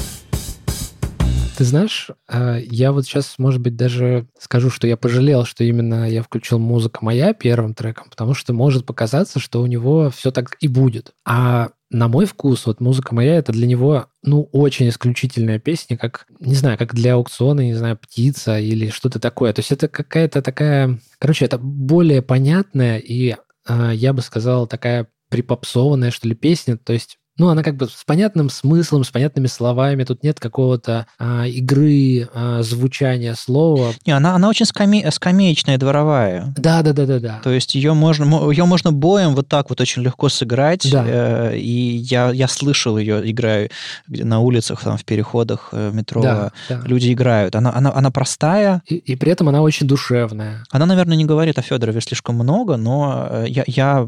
Ты 1.57 1.65
знаешь, 1.65 2.11
а, 2.29 2.57
я 2.59 2.93
вот 2.93 3.05
сейчас, 3.05 3.35
может 3.39 3.61
быть, 3.61 3.77
даже 3.77 4.27
скажу, 4.39 4.71
что 4.71 4.87
я 4.87 4.97
пожалел, 4.97 5.45
что 5.45 5.65
именно 5.65 6.09
я 6.09 6.23
включил 6.23 6.59
«Музыка 6.59 7.05
моя» 7.05 7.35
первым 7.35 7.75
треком, 7.75 8.09
потому 8.09 8.33
что 8.33 8.55
может 8.55 8.87
показаться, 8.87 9.39
что 9.39 9.61
у 9.61 9.67
него 9.67 10.11
все 10.11 10.31
так 10.31 10.57
и 10.61 10.69
будет. 10.69 11.13
А 11.27 11.71
на 11.91 12.09
мой 12.09 12.25
вкус, 12.25 12.65
вот 12.65 12.81
«Музыка 12.81 13.15
моя»— 13.15 13.35
это 13.37 13.53
для 13.53 13.67
него, 13.67 14.07
ну, 14.23 14.49
очень 14.53 14.89
исключительная 14.89 15.59
песня, 15.59 15.99
как, 15.99 16.27
не 16.41 16.55
знаю, 16.55 16.79
как 16.79 16.95
для 16.95 17.15
аукциона, 17.15 17.61
не 17.61 17.75
знаю, 17.75 17.99
«Птица» 17.99 18.59
или 18.59 18.89
что-то 18.89 19.21
такое. 19.21 19.53
То 19.53 19.61
есть 19.61 19.73
это 19.73 19.89
какая-то 19.89 20.41
такая... 20.41 20.99
Короче, 21.19 21.45
это 21.45 21.59
более 21.59 22.23
понятная 22.23 22.97
и, 22.97 23.37
а, 23.67 23.93
я 23.93 24.15
бы 24.15 24.23
сказал, 24.23 24.67
такая 24.67 25.07
припопсованная, 25.29 26.11
что 26.11 26.29
ли, 26.29 26.35
песня. 26.35 26.79
То 26.79 26.95
есть 26.95 27.19
ну, 27.39 27.49
она 27.49 27.63
как 27.63 27.77
бы 27.77 27.87
с 27.87 28.05
понятным 28.05 28.51
смыслом, 28.51 29.05
с 29.05 29.11
понятными 29.11 29.47
словами. 29.47 30.05
Тут 30.05 30.23
нет 30.23 30.39
какого-то 30.39 31.07
а, 31.19 31.47
игры, 31.47 32.29
а, 32.35 32.63
звучания 32.63 33.35
слова. 33.35 33.93
Не, 34.07 34.13
она, 34.13 34.35
она 34.35 34.49
очень 34.49 34.67
скаме... 34.67 35.11
скамеечная, 35.11 35.79
дворовая. 35.79 36.53
Да, 36.57 36.83
да, 36.83 36.93
да, 36.93 37.07
да, 37.07 37.19
да. 37.21 37.41
То 37.43 37.51
есть 37.51 37.75
ее 37.75 37.95
можно, 37.95 38.51
ее 38.51 38.67
можно 38.67 38.93
боем 38.93 39.35
вот 39.35 39.49
так 39.49 39.71
вот 39.71 39.81
очень 39.81 40.03
легко 40.03 40.29
сыграть. 40.29 40.91
Да. 40.91 41.05
Э, 41.07 41.57
и 41.57 41.97
я, 41.97 42.31
я 42.31 42.49
слышал 42.49 42.99
ее, 42.99 43.31
играю 43.31 43.71
на 44.09 44.41
улицах, 44.41 44.83
там, 44.83 44.99
в 44.99 45.05
переходах 45.05 45.71
э, 45.73 45.91
метро. 45.93 46.23
Да, 46.23 46.53
да. 46.69 46.83
Люди 46.85 47.13
играют. 47.13 47.57
Она, 47.57 47.73
она, 47.75 47.93
она 47.95 48.11
простая. 48.11 48.83
И, 48.87 48.97
и 48.97 49.17
при 49.17 49.33
этом 49.33 49.49
она 49.49 49.63
очень 49.63 49.87
душевная. 49.87 50.65
Она, 50.71 50.85
наверное, 50.85 51.17
не 51.17 51.25
говорит 51.25 51.59
о 51.59 51.63
Федорове 51.63 52.03
слишком 52.03 52.35
много, 52.35 52.77
но 52.77 53.27
э, 53.31 53.47
я, 53.49 53.65
я 53.67 54.07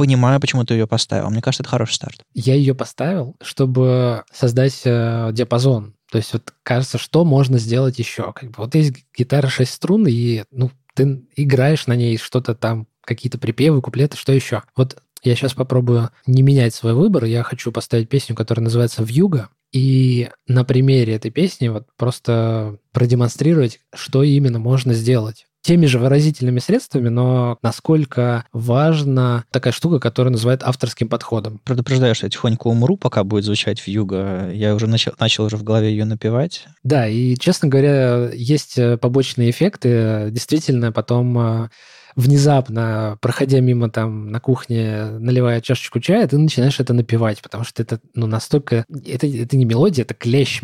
понимаю, 0.00 0.40
почему 0.40 0.64
ты 0.64 0.74
ее 0.74 0.86
поставил. 0.86 1.28
Мне 1.28 1.42
кажется, 1.42 1.62
это 1.62 1.70
хороший 1.70 1.94
старт. 1.94 2.22
Я 2.32 2.54
ее 2.54 2.74
поставил, 2.74 3.36
чтобы 3.42 4.24
создать 4.32 4.80
э, 4.84 5.28
диапазон. 5.32 5.94
То 6.10 6.16
есть 6.16 6.32
вот 6.32 6.54
кажется, 6.62 6.96
что 6.96 7.26
можно 7.26 7.58
сделать 7.58 7.98
еще. 7.98 8.32
Как 8.32 8.50
бы 8.50 8.54
вот 8.56 8.74
есть 8.74 8.94
гитара 9.16 9.48
6 9.48 9.70
струн, 9.70 10.06
и 10.08 10.44
ну, 10.50 10.70
ты 10.94 11.22
играешь 11.36 11.86
на 11.86 11.94
ней 11.94 12.16
что-то 12.16 12.54
там, 12.54 12.86
какие-то 13.02 13.38
припевы, 13.38 13.82
куплеты, 13.82 14.16
что 14.16 14.32
еще. 14.32 14.62
Вот 14.74 15.02
я 15.22 15.36
сейчас 15.36 15.52
попробую 15.52 16.08
не 16.26 16.40
менять 16.40 16.74
свой 16.74 16.94
выбор. 16.94 17.24
Я 17.24 17.42
хочу 17.42 17.70
поставить 17.70 18.08
песню, 18.08 18.34
которая 18.34 18.64
называется 18.64 19.02
«Вьюга». 19.02 19.50
И 19.70 20.30
на 20.48 20.64
примере 20.64 21.14
этой 21.14 21.30
песни 21.30 21.68
вот 21.68 21.86
просто 21.96 22.78
продемонстрировать, 22.92 23.80
что 23.94 24.22
именно 24.22 24.58
можно 24.58 24.94
сделать 24.94 25.46
теми 25.62 25.86
же 25.86 25.98
выразительными 25.98 26.58
средствами, 26.58 27.08
но 27.08 27.58
насколько 27.62 28.44
важна 28.52 29.44
такая 29.50 29.72
штука, 29.72 29.98
которая 29.98 30.32
называют 30.32 30.62
авторским 30.62 31.08
подходом. 31.08 31.60
Предупреждаю, 31.64 32.14
что 32.14 32.26
я 32.26 32.30
тихонько 32.30 32.68
умру, 32.68 32.96
пока 32.96 33.24
будет 33.24 33.44
звучать 33.44 33.86
вьюга. 33.86 34.50
Я 34.52 34.74
уже 34.74 34.86
начал, 34.86 35.12
начал 35.18 35.44
уже 35.44 35.56
в 35.56 35.62
голове 35.62 35.90
ее 35.90 36.04
напевать. 36.04 36.66
Да, 36.82 37.06
и, 37.06 37.36
честно 37.36 37.68
говоря, 37.68 38.30
есть 38.32 38.78
э, 38.78 38.96
побочные 38.96 39.50
эффекты. 39.50 40.28
Действительно, 40.30 40.92
потом 40.92 41.38
э, 41.38 41.68
внезапно, 42.16 43.18
проходя 43.20 43.60
мимо 43.60 43.90
там 43.90 44.30
на 44.30 44.40
кухне, 44.40 45.04
наливая 45.18 45.60
чашечку 45.60 46.00
чая, 46.00 46.26
ты 46.26 46.38
начинаешь 46.38 46.80
это 46.80 46.92
напевать, 46.92 47.42
потому 47.42 47.64
что 47.64 47.82
это 47.82 48.00
ну, 48.14 48.26
настолько... 48.26 48.84
Это, 49.06 49.26
это 49.26 49.56
не 49.56 49.64
мелодия, 49.64 50.04
это 50.04 50.14
клещ 50.14 50.62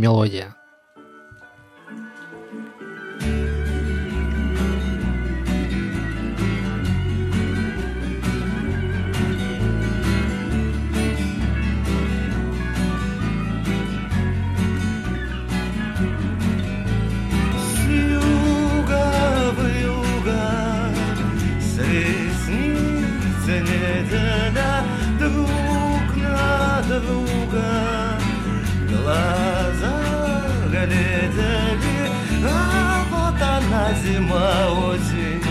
зима, 33.94 34.68
осень, 34.88 35.42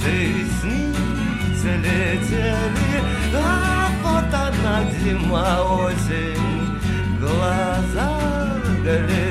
Сысницы 0.00 1.70
летели, 1.84 3.02
а 3.34 3.88
вот 4.02 4.32
одна 4.32 4.76
зима, 5.00 5.62
осень, 5.62 6.78
Глаза 7.20 8.10
глядели, 8.82 9.23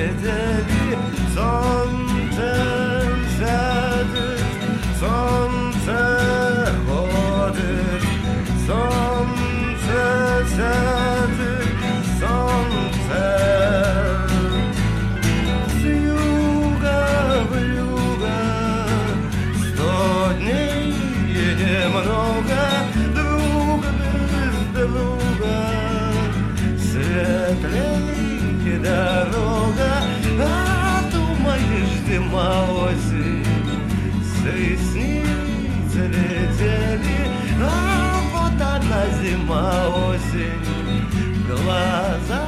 Глаза 41.74 42.46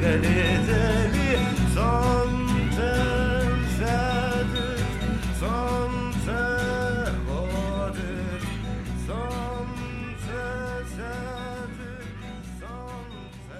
глядели, 0.00 1.38
солнце 1.72 2.90
сядет, 3.78 4.82
солнце 5.38 7.14
ходит, 7.28 8.42
солнце 9.06 10.38
сядет, 10.96 11.70
солнце... 12.58 13.56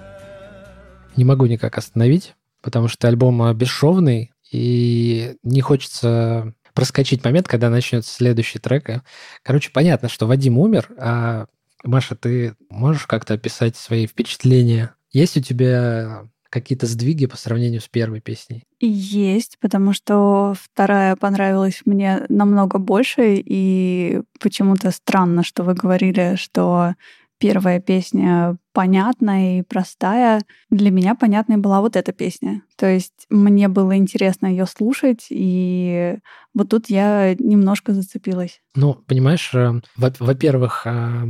Не 1.15 1.23
могу 1.23 1.45
никак 1.45 1.77
остановить, 1.77 2.35
потому 2.61 2.89
что 2.89 3.07
альбом 3.07 3.55
бесшовный, 3.55 4.33
и 4.51 5.37
не 5.43 5.61
хочется 5.61 6.53
проскочить 6.73 7.23
момент, 7.23 7.47
когда 7.47 7.69
начнется 7.69 8.13
следующий 8.13 8.59
трек. 8.59 9.01
Короче, 9.43 9.71
понятно, 9.71 10.09
что 10.09 10.27
Вадим 10.27 10.57
умер, 10.57 10.89
а 10.97 11.45
Маша, 11.83 12.15
ты 12.15 12.55
можешь 12.69 13.05
как-то 13.05 13.33
описать 13.33 13.75
свои 13.75 14.07
впечатления? 14.07 14.95
Есть 15.11 15.37
у 15.37 15.41
тебя 15.41 16.27
какие-то 16.49 16.87
сдвиги 16.87 17.25
по 17.25 17.37
сравнению 17.37 17.81
с 17.81 17.87
первой 17.87 18.21
песней? 18.21 18.63
Есть, 18.79 19.57
потому 19.59 19.93
что 19.93 20.55
вторая 20.59 21.15
понравилась 21.15 21.81
мне 21.85 22.25
намного 22.29 22.79
больше, 22.79 23.35
и 23.43 24.21
почему-то 24.39 24.91
странно, 24.91 25.43
что 25.43 25.63
вы 25.63 25.73
говорили, 25.73 26.35
что 26.37 26.95
первая 27.39 27.79
песня 27.79 28.57
понятная 28.73 29.59
и 29.59 29.61
простая. 29.63 30.41
Для 30.69 30.91
меня 30.91 31.15
понятной 31.15 31.57
была 31.57 31.81
вот 31.81 31.95
эта 31.95 32.11
песня. 32.11 32.63
То 32.75 32.85
есть 32.87 33.25
мне 33.29 33.67
было 33.67 33.95
интересно 33.95 34.47
ее 34.47 34.65
слушать, 34.65 35.27
и 35.29 36.17
вот 36.53 36.69
тут 36.69 36.89
я 36.89 37.35
немножко 37.35 37.93
зацепилась. 37.93 38.61
Ну, 38.75 38.93
понимаешь, 38.93 39.51
э, 39.53 39.81
во- 39.95 40.13
во-первых, 40.19 40.83
а, 40.85 41.27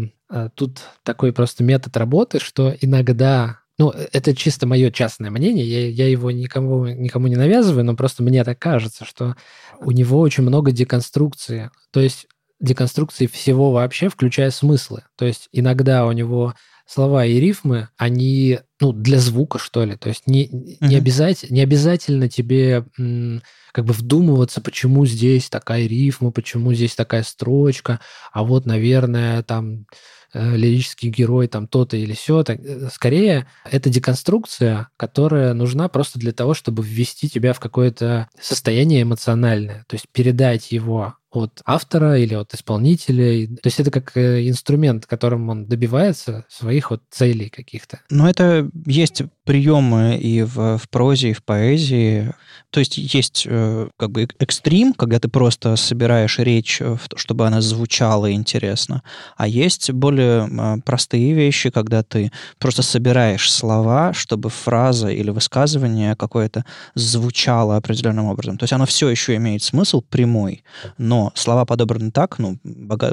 тут 0.55 0.79
такой 1.03 1.33
просто 1.33 1.63
метод 1.63 1.95
работы, 1.98 2.39
что 2.39 2.74
иногда 2.81 3.59
ну, 3.79 3.91
это 3.91 4.36
чисто 4.36 4.67
мое 4.67 4.91
частное 4.91 5.31
мнение, 5.31 5.65
я, 5.65 5.88
я 5.88 6.09
его 6.09 6.31
никому, 6.31 6.88
никому 6.88 7.27
не 7.27 7.38
навязываю, 7.38 7.86
но 7.86 7.95
просто 7.95 8.21
мне 8.21 8.43
так 8.43 8.59
кажется, 8.59 9.05
что 9.05 9.38
у 9.79 9.91
него 9.91 10.19
очень 10.19 10.43
много 10.43 10.71
деконструкции. 10.71 11.71
То 11.91 12.01
есть 12.01 12.27
деконструкции 12.59 13.25
всего 13.25 13.71
вообще, 13.71 14.09
включая 14.09 14.51
смыслы. 14.51 15.03
То 15.15 15.25
есть 15.25 15.48
иногда 15.53 16.05
у 16.05 16.12
него 16.12 16.55
слова 16.89 17.24
и 17.24 17.39
рифмы, 17.39 17.89
они, 17.98 18.60
ну, 18.81 18.91
для 18.93 19.19
звука, 19.19 19.60
что 19.60 19.86
ли. 19.86 19.96
То 19.96 20.10
есть 20.10 20.25
не, 20.25 20.48
не, 20.48 20.77
Мгм. 20.81 20.96
обязательно, 20.96 21.53
не 21.53 21.62
обязательно 21.62 22.29
тебе 22.29 22.84
м, 22.98 23.43
как 23.72 23.86
бы 23.86 23.93
вдумываться, 23.93 24.60
почему 24.60 25.05
здесь 25.05 25.50
такая 25.50 25.86
рифма, 25.86 26.31
почему 26.31 26.74
здесь 26.74 26.96
такая 26.96 27.22
строчка, 27.22 28.00
а 28.34 28.43
вот, 28.43 28.65
наверное, 28.65 29.43
там 29.43 29.86
э, 30.34 30.55
лирический 30.58 31.10
герой 31.10 31.48
там 31.48 31.67
то-то 31.67 31.96
или 31.96 32.13
все. 32.13 32.43
Скорее, 32.91 33.48
это 33.69 33.89
деконструкция, 33.89 34.89
которая 34.98 35.53
нужна 35.53 35.89
просто 35.89 36.17
для 36.17 36.31
того, 36.34 36.55
чтобы 36.55 36.84
ввести 36.84 37.29
тебя 37.29 37.53
в 37.53 37.60
какое-то 37.60 38.29
состояние 38.39 39.03
эмоциональное, 39.03 39.86
то 39.88 39.96
есть 39.96 40.05
передать 40.12 40.72
его 40.72 41.15
от 41.31 41.62
автора 41.65 42.17
или 42.17 42.33
от 42.33 42.53
исполнителя. 42.53 43.48
То 43.48 43.67
есть 43.67 43.79
это 43.79 43.91
как 43.91 44.15
э, 44.17 44.48
инструмент, 44.48 45.05
которым 45.05 45.50
он 45.50 45.65
добивается 45.67 46.45
своих 46.50 46.91
вот 46.91 47.01
целей 47.12 47.50
каких-то. 47.50 48.00
Но 48.09 48.29
это 48.29 48.69
есть 48.86 49.21
приемы 49.43 50.17
и 50.17 50.41
в, 50.41 50.77
в 50.77 50.89
прозе, 50.89 51.29
и 51.29 51.33
в 51.33 51.43
поэзии. 51.43 52.33
То 52.71 52.79
есть 52.79 52.98
есть 52.98 53.45
э, 53.48 53.89
как 53.98 54.12
бы 54.12 54.27
экстрим, 54.39 54.93
когда 54.93 55.19
ты 55.19 55.27
просто 55.27 55.75
собираешь 55.75 56.39
речь, 56.39 56.81
чтобы 57.15 57.45
она 57.48 57.62
звучала 57.62 58.31
интересно. 58.31 59.03
А 59.38 59.48
есть 59.48 59.91
более 59.91 60.48
э, 60.48 60.77
простые 60.83 61.33
вещи, 61.33 61.69
когда 61.69 62.03
ты 62.03 62.31
просто 62.57 62.81
собираешь 62.81 63.51
слова, 63.51 64.13
чтобы 64.13 64.50
фраза 64.50 65.09
или 65.09 65.29
высказывание 65.29 66.15
какое-то 66.15 66.65
звучало 66.95 67.77
определенным 67.77 68.25
образом. 68.25 68.57
То 68.57 68.63
есть 68.63 68.74
оно 68.74 68.86
все 68.86 69.09
еще 69.09 69.36
имеет 69.36 69.62
смысл 69.62 70.01
прямой, 70.01 70.63
но 70.98 71.18
слова 71.35 71.65
подобраны 71.65 72.11
так, 72.11 72.39
ну, 72.39 72.57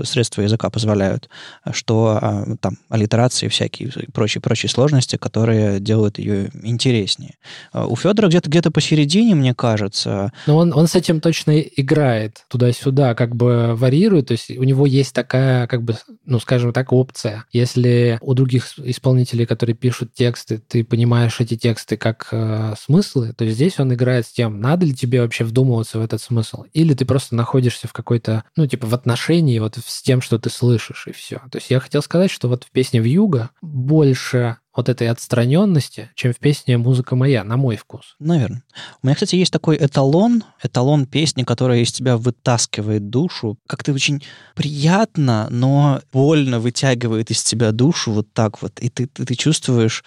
средства 0.05 0.43
языка 0.43 0.71
позволяют, 0.71 1.29
что 1.73 2.19
а, 2.21 2.57
там 2.61 2.79
аллитерации 2.89 3.49
всякие 3.49 3.89
и 3.89 4.11
прочие 4.11 4.41
прочие 4.41 4.71
сложности, 4.71 5.17
которые 5.17 5.81
делают 5.81 6.19
ее 6.19 6.51
интереснее. 6.63 7.35
А 7.73 7.87
У 7.87 7.97
Федора 7.97 8.29
где-то 8.29 8.51
где-то 8.51 8.71
посередине, 8.71 9.35
мне 9.35 9.55
кажется, 9.55 10.33
Но 10.47 10.57
он, 10.57 10.73
он 10.75 10.87
с 10.87 10.95
этим 10.95 11.21
точно 11.21 11.61
играет 11.61 12.45
туда-сюда, 12.49 13.15
как 13.15 13.37
бы 13.37 13.75
варьирует. 13.75 14.29
То 14.29 14.33
есть 14.33 14.51
у 14.51 14.63
него 14.63 14.87
есть 14.87 15.15
такая, 15.15 15.67
как 15.67 15.83
бы, 15.83 15.97
ну, 16.25 16.39
скажем 16.41 16.73
так, 16.73 16.93
опция. 16.93 17.45
Если 17.53 18.19
у 18.21 18.35
других 18.35 18.79
исполнителей, 18.79 19.47
которые 19.47 19.77
пишут 19.77 20.15
тексты, 20.15 20.59
ты 20.59 20.85
понимаешь 20.85 21.41
эти 21.41 21.57
тексты 21.57 21.97
как 21.97 22.29
э, 22.33 22.75
смыслы, 22.79 23.33
то 23.37 23.47
здесь 23.47 23.79
он 23.79 23.93
играет 23.95 24.27
с 24.27 24.33
тем, 24.33 24.61
надо 24.61 24.87
ли 24.87 24.95
тебе 24.95 25.21
вообще 25.21 25.45
вдумываться 25.45 25.99
в 25.99 26.03
этот 26.03 26.21
смысл, 26.21 26.65
или 26.73 26.95
ты 26.95 27.05
просто 27.05 27.35
находишься 27.35 27.89
в 27.89 27.93
какой-то, 27.97 28.45
ну, 28.57 28.67
типа, 28.67 28.87
в 28.87 28.95
отношении 28.95 29.59
вот 29.59 29.79
с 29.85 30.03
тем, 30.03 30.21
что 30.21 30.39
ты 30.39 30.51
слышишь, 30.51 31.07
и 31.07 31.13
все. 31.13 31.37
То 31.51 31.57
есть 31.57 31.71
я 31.71 31.81
хотел 31.81 32.03
сказать, 32.03 32.31
что 32.31 32.49
вот 32.49 32.65
в 32.65 32.71
песне 32.71 33.01
«Вьюга» 33.01 33.51
больше 33.63 34.59
вот 34.77 34.91
этой 34.91 35.09
отстраненности, 35.09 36.11
чем 36.15 36.35
в 36.35 36.39
песне 36.39 36.77
«Музыка 36.77 37.17
моя», 37.17 37.43
на 37.43 37.57
мой 37.57 37.77
вкус. 37.77 38.15
Наверное. 38.19 38.63
У 39.03 39.07
меня, 39.07 39.15
кстати, 39.15 39.35
есть 39.37 39.51
такой 39.51 39.79
эталон, 39.79 40.45
эталон 40.63 41.07
песни, 41.07 41.45
которая 41.45 41.79
из 41.79 41.91
тебя 41.93 42.19
вытаскивает 42.19 43.09
душу. 43.09 43.59
Как-то 43.67 43.95
очень 43.95 44.23
приятно, 44.55 45.49
но 45.51 46.03
больно 46.13 46.61
вытягивает 46.61 47.31
из 47.31 47.43
тебя 47.43 47.73
душу 47.73 48.13
вот 48.13 48.31
так 48.35 48.61
вот. 48.61 48.79
И 48.81 48.91
ты, 48.91 49.07
ты, 49.07 49.25
ты 49.25 49.35
чувствуешь 49.35 50.05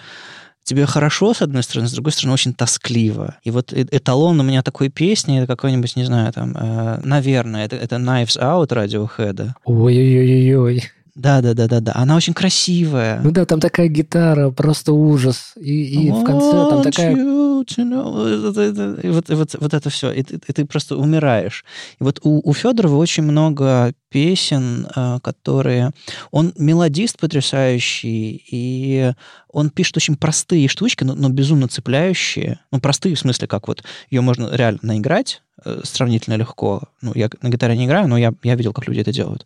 тебе 0.69 0.85
хорошо, 0.85 1.33
с 1.33 1.41
одной 1.41 1.63
стороны, 1.63 1.87
с 1.87 1.93
другой 1.93 2.11
стороны, 2.11 2.33
очень 2.33 2.53
тоскливо. 2.53 3.35
И 3.43 3.51
вот 3.51 3.73
э- 3.73 3.87
эталон 3.91 4.39
у 4.39 4.43
меня 4.43 4.61
такой 4.61 4.89
песни, 4.89 5.37
это 5.39 5.47
какой-нибудь, 5.47 5.95
не 5.95 6.05
знаю, 6.05 6.31
там, 6.31 6.55
э, 6.55 6.99
наверное, 7.03 7.65
это, 7.65 7.75
это 7.75 7.95
Knives 7.97 8.37
Out 8.39 8.69
Radiohead. 8.69 9.49
Ой-ой-ой-ой. 9.65 10.83
Да-да-да-да-да. 11.15 11.91
Она 11.95 12.15
очень 12.15 12.33
красивая. 12.33 13.19
Ну 13.23 13.31
да, 13.31 13.45
там 13.45 13.59
такая 13.59 13.87
гитара, 13.89 14.51
просто 14.51 14.93
ужас. 14.93 15.53
И, 15.59 16.07
и 16.07 16.11
в 16.11 16.23
конце 16.23 16.51
там 16.69 16.81
такая... 16.81 17.13
you 17.13 17.65
know. 17.83 18.41
Вот 18.41 18.57
это- 18.57 18.99
И 19.03 19.09
вот, 19.09 19.29
и 19.29 19.33
вот, 19.33 19.55
вот 19.59 19.73
это 19.73 19.89
все. 19.89 20.11
И 20.11 20.23
ты, 20.23 20.39
и 20.47 20.53
ты 20.53 20.65
просто 20.65 20.95
умираешь. 20.95 21.65
И 21.99 22.03
вот 22.03 22.19
у, 22.23 22.39
у 22.49 22.53
Федорова 22.53 22.95
очень 22.95 23.23
много 23.23 23.91
песен, 24.09 24.87
э, 24.95 25.19
которые... 25.21 25.91
Он 26.31 26.53
мелодист 26.57 27.17
потрясающий, 27.19 28.41
и 28.49 29.11
он 29.51 29.69
пишет 29.69 29.97
очень 29.97 30.15
простые 30.15 30.67
штучки, 30.67 31.03
но, 31.03 31.15
но 31.15 31.29
безумно 31.29 31.67
цепляющие. 31.67 32.59
Ну, 32.71 32.79
простые 32.79 33.15
в 33.15 33.19
смысле, 33.19 33.47
как 33.47 33.67
вот 33.67 33.83
ее 34.09 34.21
можно 34.21 34.49
реально 34.53 34.79
наиграть 34.83 35.41
э, 35.65 35.81
сравнительно 35.83 36.35
легко. 36.35 36.83
Ну, 37.01 37.11
я 37.15 37.29
на 37.41 37.49
гитаре 37.49 37.75
не 37.77 37.85
играю, 37.85 38.07
но 38.07 38.17
я, 38.17 38.33
я 38.43 38.55
видел, 38.55 38.73
как 38.73 38.87
люди 38.87 38.99
это 38.99 39.11
делают. 39.11 39.45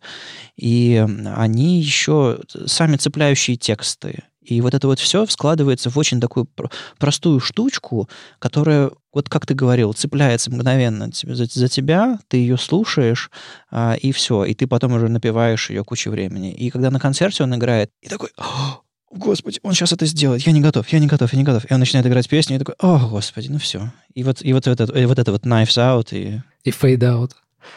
И 0.56 1.04
они 1.34 1.80
еще 1.80 2.40
сами 2.66 2.96
цепляющие 2.96 3.56
тексты. 3.56 4.24
И 4.44 4.60
вот 4.60 4.74
это 4.74 4.86
вот 4.86 4.98
все 5.00 5.24
складывается 5.26 5.88
в 5.88 5.96
очень 5.96 6.20
такую 6.20 6.44
пр- 6.44 6.70
простую 6.98 7.40
штучку, 7.40 8.10
которая, 8.38 8.90
вот 9.12 9.30
как 9.30 9.46
ты 9.46 9.54
говорил, 9.54 9.94
цепляется 9.94 10.50
мгновенно 10.50 11.10
за, 11.12 11.46
за 11.46 11.68
тебя, 11.68 12.18
ты 12.28 12.36
ее 12.36 12.58
слушаешь, 12.58 13.30
а, 13.70 13.94
и 13.94 14.12
все. 14.12 14.44
И 14.44 14.52
ты 14.52 14.66
потом 14.66 14.92
уже 14.92 15.08
напиваешь 15.08 15.70
ее 15.70 15.82
кучу 15.82 16.10
времени. 16.10 16.52
И 16.52 16.68
когда 16.68 16.90
на 16.90 17.00
концерте 17.00 17.42
он 17.42 17.54
играет, 17.54 17.90
и 18.02 18.08
такой, 18.08 18.30
«О, 18.36 18.83
Господи, 19.10 19.60
он 19.62 19.74
сейчас 19.74 19.92
это 19.92 20.06
сделает, 20.06 20.42
я 20.42 20.52
не 20.52 20.60
готов, 20.60 20.88
я 20.88 20.98
не 20.98 21.06
готов, 21.06 21.32
я 21.32 21.38
не 21.38 21.44
готов. 21.44 21.70
И 21.70 21.72
он 21.74 21.80
начинает 21.80 22.06
играть 22.06 22.28
песню, 22.28 22.56
и 22.56 22.58
такой, 22.58 22.74
о, 22.80 22.98
Господи, 23.08 23.48
ну 23.48 23.58
все. 23.58 23.92
И 24.14 24.24
вот, 24.24 24.42
и 24.42 24.52
вот, 24.52 24.66
это, 24.66 24.84
и 24.84 25.06
вот 25.06 25.18
это 25.18 25.30
вот 25.32 25.44
Knives 25.46 25.76
Out, 25.76 26.08
и... 26.12 26.40
И 26.64 26.70
Fade 26.70 26.98
Out. 26.98 27.30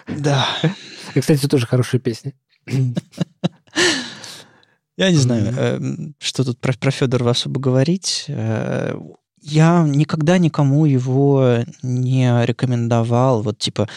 Да, 0.08 0.48
И, 1.16 1.20
кстати, 1.22 1.48
тоже 1.48 1.66
хорошая 1.68 2.02
песня. 2.02 2.34
Я 4.98 5.12
не 5.12 5.18
знаю, 5.18 5.52
Мгм. 5.52 6.10
э, 6.10 6.12
что 6.20 6.44
тут 6.44 6.60
про, 6.60 6.74
про 6.74 6.90
Федорова 6.92 7.32
особо 7.32 7.60
говорить. 7.60 8.26
Э, 8.30 8.96
Я 9.40 9.84
никогда 9.88 10.40
никому 10.40 10.86
его 10.86 11.60
не 11.84 12.46
рекомендовал. 12.46 13.44
Вот 13.44 13.60
типа, 13.60 13.88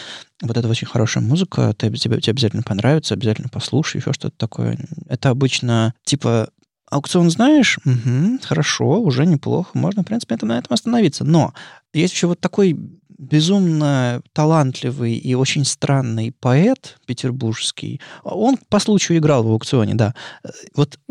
вот 0.41 0.55
это 0.55 0.67
очень 0.69 0.87
хорошая 0.87 1.23
музыка, 1.23 1.73
ты, 1.75 1.91
тебе, 1.91 2.21
тебе 2.21 2.31
обязательно 2.31 2.61
понравится, 2.63 3.15
обязательно 3.15 3.49
послушай, 3.51 3.97
еще 3.97 4.13
что-то 4.13 4.37
такое. 4.37 4.77
Это 5.09 5.29
обычно 5.29 5.93
типа 6.05 6.49
аукцион 6.91 7.31
знаешь? 7.31 7.79
Мгм, 7.85 8.39
хорошо, 8.43 9.01
уже 9.01 9.25
неплохо. 9.25 9.71
Можно, 9.73 10.03
в 10.03 10.05
принципе, 10.05 10.37
на 10.41 10.59
этом 10.59 10.73
остановиться. 10.73 11.23
Но 11.23 11.53
есть 11.93 12.13
еще 12.13 12.27
вот 12.27 12.39
такой 12.39 12.77
безумно 13.21 14.21
талантливый 14.33 15.13
и 15.13 15.35
очень 15.35 15.63
странный 15.63 16.33
поэт 16.39 16.97
петербургский. 17.05 18.01
Он 18.23 18.57
по 18.69 18.79
случаю 18.79 19.19
играл 19.19 19.43
в 19.43 19.47
аукционе, 19.47 19.93
да. 19.93 20.13
Э, 20.43 20.49
Вот 20.75 20.99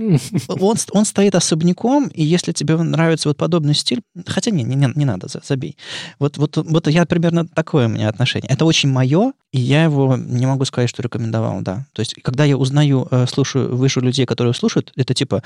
он, 0.48 0.76
он 0.92 1.04
стоит 1.04 1.34
особняком, 1.34 2.08
и 2.08 2.22
если 2.24 2.52
тебе 2.52 2.76
нравится 2.76 3.28
вот 3.28 3.36
подобный 3.36 3.74
стиль, 3.74 4.02
хотя 4.26 4.50
не, 4.50 4.64
не, 4.64 4.92
не, 4.94 5.04
надо, 5.04 5.28
за- 5.28 5.40
забей. 5.46 5.76
Вот, 6.18 6.36
вот, 6.36 6.56
вот 6.56 6.88
я 6.88 7.06
примерно 7.06 7.46
такое 7.46 7.86
у 7.86 7.90
меня 7.90 8.08
отношение. 8.08 8.50
Это 8.50 8.64
очень 8.64 8.90
мое, 8.90 9.32
и 9.52 9.60
я 9.60 9.84
его 9.84 10.16
не 10.16 10.46
могу 10.46 10.64
сказать, 10.64 10.90
что 10.90 11.02
рекомендовал, 11.02 11.60
да. 11.60 11.86
То 11.92 12.00
есть, 12.00 12.14
когда 12.22 12.44
я 12.44 12.56
узнаю, 12.56 13.06
э, 13.10 13.26
слушаю, 13.26 13.76
выше 13.76 14.00
людей, 14.00 14.26
которые 14.26 14.52
слушают, 14.54 14.92
это 14.96 15.14
типа 15.14 15.42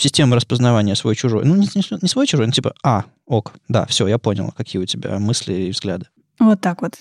система 0.00 0.36
распознавания 0.36 0.94
свой-чужой. 0.96 1.44
Ну, 1.44 1.54
не, 1.56 1.68
не- 1.74 2.08
свой-чужой, 2.08 2.46
ну, 2.46 2.52
типа, 2.52 2.74
а, 2.82 3.04
ок, 3.26 3.52
да, 3.68 3.86
все, 3.86 4.06
я 4.08 4.18
понял, 4.18 4.52
какие 4.56 4.80
у 4.82 4.86
тебя 4.86 5.18
мысли 5.18 5.52
и 5.54 5.70
взгляды. 5.70 6.06
Вот 6.38 6.60
так 6.60 6.82
вот. 6.82 6.94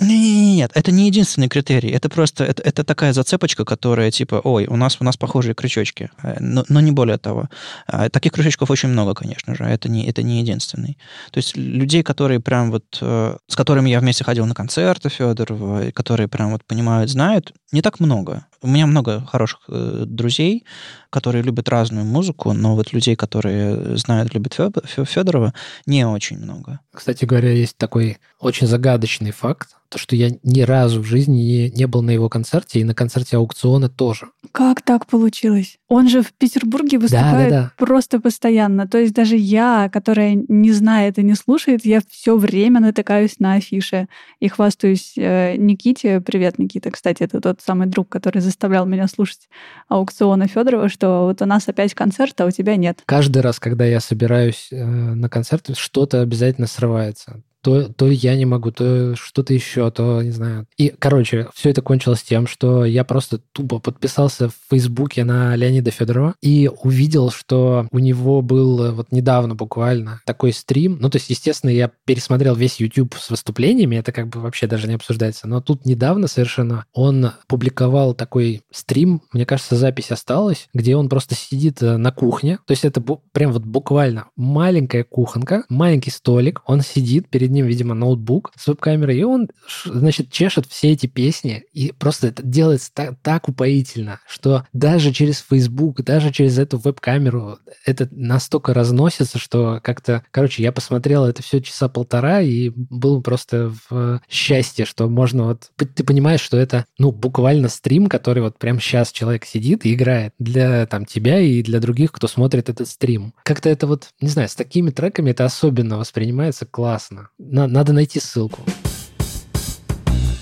Не- 0.00 0.56
Нет, 0.56 0.72
это 0.74 0.90
не 0.90 1.06
единственный 1.06 1.48
критерий. 1.48 1.90
Это 1.90 2.08
просто 2.08 2.44
это, 2.44 2.60
это 2.62 2.82
такая 2.82 3.12
зацепочка, 3.12 3.64
которая 3.64 4.10
типа, 4.10 4.40
ой, 4.42 4.66
у 4.66 4.76
нас 4.76 4.96
у 5.00 5.04
нас 5.04 5.16
похожие 5.16 5.54
крючочки, 5.54 6.10
Э, 6.22 6.38
но, 6.40 6.64
но 6.68 6.80
не 6.80 6.90
более 6.92 7.18
того. 7.18 7.48
А, 7.86 8.08
Таких 8.08 8.32
крючочков 8.32 8.70
очень 8.70 8.88
много, 8.88 9.14
конечно 9.14 9.54
же. 9.54 9.64
Это 9.64 9.88
не 9.88 10.06
это 10.06 10.22
не 10.24 10.40
единственный. 10.40 10.98
То 11.30 11.38
есть 11.38 11.56
людей, 11.56 12.02
которые 12.02 12.40
прям 12.40 12.70
вот 12.72 12.84
э, 13.00 13.36
с 13.46 13.54
которыми 13.54 13.90
я 13.90 14.00
вместе 14.00 14.24
ходил 14.24 14.46
на 14.46 14.54
концерты 14.54 15.08
Федорова, 15.08 15.90
которые 15.92 16.26
прям 16.26 16.50
вот 16.52 16.64
понимают, 16.64 17.10
знают, 17.10 17.52
не 17.70 17.80
так 17.82 18.00
много. 18.00 18.46
У 18.62 18.68
меня 18.68 18.86
много 18.86 19.26
хороших 19.26 19.60
э, 19.68 20.04
друзей, 20.06 20.64
которые 21.10 21.42
любят 21.42 21.68
разную 21.68 22.04
музыку, 22.04 22.52
но 22.52 22.74
вот 22.74 22.92
людей, 22.92 23.16
которые 23.16 23.96
знают, 23.96 24.32
любят 24.34 24.58
Федорова, 24.84 25.52
не 25.86 26.06
очень 26.06 26.38
много. 26.38 26.80
Кстати 26.92 27.24
говоря, 27.24 27.52
есть 27.52 27.76
такой 27.76 28.18
очень 28.38 28.66
загадочный 28.66 29.30
факт, 29.30 29.76
то, 29.92 29.98
что 29.98 30.16
я 30.16 30.30
ни 30.42 30.62
разу 30.62 31.02
в 31.02 31.04
жизни 31.04 31.36
не, 31.36 31.70
не 31.70 31.86
был 31.86 32.02
на 32.02 32.10
его 32.10 32.30
концерте, 32.30 32.80
и 32.80 32.84
на 32.84 32.94
концерте 32.94 33.36
аукциона 33.36 33.90
тоже. 33.90 34.28
Как 34.50 34.80
так 34.80 35.06
получилось? 35.06 35.78
Он 35.88 36.08
же 36.08 36.22
в 36.22 36.32
Петербурге 36.32 36.98
выступает 36.98 37.50
да. 37.50 37.72
просто 37.76 38.18
постоянно. 38.18 38.88
То 38.88 38.98
есть 38.98 39.12
даже 39.12 39.36
я, 39.36 39.90
которая 39.92 40.34
не 40.48 40.72
знает 40.72 41.18
и 41.18 41.22
не 41.22 41.34
слушает, 41.34 41.84
я 41.84 42.00
все 42.10 42.36
время 42.36 42.80
натыкаюсь 42.80 43.38
на 43.38 43.54
афиши 43.54 44.08
и 44.40 44.48
хвастаюсь 44.48 45.12
э, 45.16 45.56
Никите. 45.56 46.22
Привет, 46.22 46.58
Никита. 46.58 46.90
Кстати, 46.90 47.22
это 47.22 47.40
тот 47.40 47.60
самый 47.60 47.86
друг, 47.86 48.08
который 48.08 48.40
заставлял 48.52 48.86
меня 48.86 49.08
слушать 49.08 49.48
аукциона 49.88 50.46
Федорова, 50.46 50.88
что 50.88 51.24
вот 51.24 51.42
у 51.42 51.46
нас 51.46 51.68
опять 51.68 51.94
концерт, 51.94 52.40
а 52.40 52.46
у 52.46 52.50
тебя 52.50 52.76
нет. 52.76 53.02
Каждый 53.06 53.42
раз, 53.42 53.58
когда 53.58 53.84
я 53.84 54.00
собираюсь 54.00 54.68
э, 54.70 54.84
на 54.84 55.28
концерт, 55.28 55.76
что-то 55.76 56.20
обязательно 56.20 56.66
срывается 56.66 57.42
то, 57.62 57.88
то 57.88 58.10
я 58.10 58.36
не 58.36 58.44
могу, 58.44 58.70
то 58.72 59.14
что-то 59.16 59.54
еще, 59.54 59.90
то 59.90 60.22
не 60.22 60.30
знаю. 60.30 60.66
И, 60.76 60.92
короче, 60.98 61.48
все 61.54 61.70
это 61.70 61.80
кончилось 61.82 62.22
тем, 62.22 62.46
что 62.46 62.84
я 62.84 63.04
просто 63.04 63.38
тупо 63.52 63.78
подписался 63.78 64.48
в 64.48 64.54
Фейсбуке 64.70 65.24
на 65.24 65.54
Леонида 65.56 65.90
Федорова 65.90 66.34
и 66.42 66.70
увидел, 66.82 67.30
что 67.30 67.86
у 67.90 67.98
него 67.98 68.42
был 68.42 68.92
вот 68.92 69.12
недавно 69.12 69.54
буквально 69.54 70.20
такой 70.26 70.52
стрим. 70.52 70.98
Ну, 71.00 71.08
то 71.08 71.16
есть, 71.16 71.30
естественно, 71.30 71.70
я 71.70 71.90
пересмотрел 72.04 72.54
весь 72.54 72.80
YouTube 72.80 73.14
с 73.14 73.30
выступлениями, 73.30 73.96
это 73.96 74.12
как 74.12 74.28
бы 74.28 74.40
вообще 74.40 74.66
даже 74.66 74.88
не 74.88 74.94
обсуждается. 74.94 75.46
Но 75.46 75.60
тут 75.60 75.86
недавно 75.86 76.26
совершенно 76.26 76.84
он 76.92 77.32
публиковал 77.46 78.14
такой 78.14 78.62
стрим, 78.72 79.22
мне 79.32 79.46
кажется, 79.46 79.76
запись 79.76 80.10
осталась, 80.10 80.68
где 80.74 80.96
он 80.96 81.08
просто 81.08 81.34
сидит 81.34 81.82
э, 81.82 81.96
на 81.96 82.10
кухне. 82.10 82.58
То 82.66 82.72
есть 82.72 82.84
это 82.84 83.00
прям 83.32 83.52
вот 83.52 83.62
буквально 83.62 84.26
маленькая 84.36 85.04
кухонка, 85.04 85.64
маленький 85.68 86.10
столик, 86.10 86.62
он 86.66 86.80
сидит 86.80 87.28
перед 87.28 87.51
ним, 87.52 87.66
видимо, 87.66 87.94
ноутбук 87.94 88.52
с 88.58 88.66
веб-камерой, 88.66 89.18
и 89.18 89.22
он, 89.22 89.48
значит, 89.84 90.30
чешет 90.30 90.66
все 90.66 90.90
эти 90.92 91.06
песни, 91.06 91.64
и 91.72 91.92
просто 91.92 92.28
это 92.28 92.42
делается 92.42 92.90
так, 92.92 93.14
так 93.22 93.48
упоительно, 93.48 94.20
что 94.26 94.66
даже 94.72 95.12
через 95.12 95.44
Facebook, 95.48 96.02
даже 96.02 96.32
через 96.32 96.58
эту 96.58 96.78
веб-камеру 96.78 97.58
это 97.84 98.08
настолько 98.10 98.74
разносится, 98.74 99.38
что 99.38 99.80
как-то, 99.82 100.24
короче, 100.30 100.62
я 100.62 100.72
посмотрел 100.72 101.24
это 101.24 101.42
все 101.42 101.60
часа 101.60 101.88
полтора, 101.88 102.40
и 102.40 102.70
был 102.74 103.22
просто 103.22 103.72
в 103.90 104.20
счастье, 104.28 104.84
что 104.84 105.08
можно 105.08 105.44
вот... 105.44 105.70
Ты 105.76 106.04
понимаешь, 106.04 106.40
что 106.40 106.56
это, 106.56 106.86
ну, 106.98 107.12
буквально 107.12 107.68
стрим, 107.68 108.06
который 108.06 108.42
вот 108.42 108.58
прямо 108.58 108.80
сейчас 108.80 109.12
человек 109.12 109.44
сидит 109.44 109.84
и 109.84 109.94
играет 109.94 110.32
для 110.38 110.86
там 110.86 111.04
тебя 111.04 111.40
и 111.40 111.62
для 111.62 111.80
других, 111.80 112.12
кто 112.12 112.26
смотрит 112.28 112.68
этот 112.68 112.88
стрим. 112.88 113.34
Как-то 113.44 113.68
это 113.68 113.86
вот, 113.86 114.08
не 114.20 114.28
знаю, 114.28 114.48
с 114.48 114.54
такими 114.54 114.90
треками 114.90 115.30
это 115.30 115.44
особенно 115.44 115.98
воспринимается 115.98 116.66
классно. 116.66 117.28
На- 117.44 117.66
надо 117.66 117.92
найти 117.92 118.20
ссылку. 118.20 118.60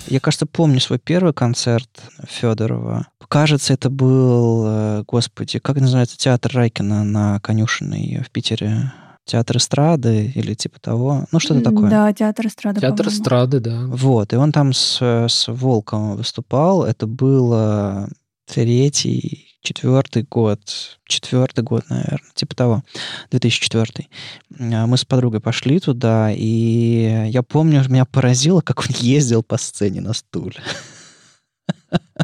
Я, 0.07 0.19
кажется, 0.19 0.45
помню 0.45 0.79
свой 0.79 0.99
первый 0.99 1.33
концерт 1.33 1.89
Федорова. 2.27 3.07
Кажется, 3.27 3.73
это 3.73 3.89
был, 3.89 4.65
э, 4.67 5.03
господи, 5.07 5.59
как 5.59 5.77
называется 5.79 6.17
театр 6.17 6.51
Райкина 6.53 7.03
на 7.05 7.39
Конюшиной 7.39 8.21
в 8.25 8.29
Питере? 8.29 8.91
Театр 9.25 9.57
эстрады 9.57 10.31
или 10.35 10.53
типа 10.53 10.79
того. 10.81 11.25
Ну, 11.31 11.39
что-то 11.39 11.61
такое. 11.61 11.89
Да, 11.89 12.11
театр 12.11 12.47
эстрады, 12.47 12.81
Театр 12.81 13.05
по-моему. 13.05 13.21
эстрады, 13.21 13.59
да. 13.61 13.85
Вот, 13.87 14.33
и 14.33 14.35
он 14.35 14.51
там 14.51 14.73
с, 14.73 15.01
с 15.01 15.45
Волком 15.47 16.17
выступал. 16.17 16.83
Это 16.83 17.07
было 17.07 18.09
третий, 18.51 19.50
четвертый 19.61 20.23
год, 20.23 20.59
четвертый 21.05 21.63
год, 21.63 21.83
наверное, 21.89 22.31
типа 22.33 22.55
того, 22.55 22.83
2004. 23.31 24.07
А, 24.59 24.87
Мы 24.87 24.97
с 24.97 25.05
подругой 25.05 25.39
пошли 25.39 25.79
туда, 25.79 26.31
и 26.31 27.27
я 27.29 27.43
помню, 27.43 27.83
меня 27.87 28.05
поразило, 28.05 28.61
как 28.61 28.79
он 28.79 28.87
ездил 28.97 29.43
по 29.43 29.57
сцене 29.57 30.01
на 30.01 30.13
стуле. 30.13 30.55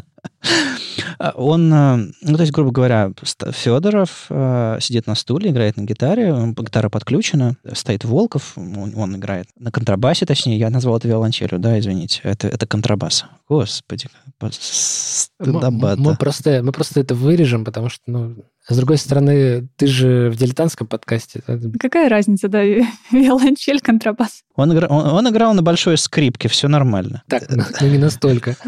Он, 1.34 1.72
э, 1.72 1.96
ну, 2.22 2.36
то 2.36 2.42
есть, 2.42 2.52
грубо 2.52 2.70
говоря, 2.70 3.10
Федоров 3.52 4.26
э, 4.30 4.78
сидит 4.80 5.06
на 5.08 5.14
стуле, 5.16 5.50
играет 5.50 5.76
на 5.76 5.82
гитаре, 5.82 6.32
гитара 6.56 6.88
подключена, 6.90 7.56
стоит 7.72 8.04
Волков, 8.04 8.52
он, 8.56 8.92
он 8.96 9.16
играет 9.16 9.48
на 9.58 9.72
контрабасе, 9.72 10.26
точнее, 10.26 10.58
я 10.58 10.70
назвал 10.70 10.96
это 10.98 11.08
виолончелью, 11.08 11.58
да, 11.58 11.78
извините, 11.78 12.20
это, 12.22 12.46
это 12.46 12.66
контрабас. 12.66 13.24
Господи, 13.48 14.06
по- 14.38 14.46
Мы, 14.46 14.52
стыдобата. 14.52 16.00
мы 16.00 16.16
просто, 16.16 16.60
мы 16.62 16.70
просто 16.72 17.00
это 17.00 17.14
вырежем, 17.16 17.64
потому 17.64 17.88
что, 17.88 18.02
ну, 18.06 18.36
с 18.68 18.76
другой 18.76 18.98
стороны, 18.98 19.66
ты 19.76 19.86
же 19.88 20.30
в 20.30 20.36
дилетантском 20.36 20.86
подкасте. 20.86 21.42
это- 21.46 21.70
Какая 21.80 22.08
разница, 22.08 22.48
да, 22.48 22.62
виолончель, 23.10 23.80
контрабас. 23.80 24.42
Он, 24.54 24.70
он- 24.70 24.90
он 24.90 25.28
играл 25.28 25.54
на 25.54 25.62
большой 25.62 25.98
скрипке, 25.98 26.48
все 26.48 26.68
нормально. 26.68 27.22
Так, 27.28 27.44
ну, 27.50 27.64
ну, 27.80 27.86
не 27.88 27.98
настолько. 27.98 28.56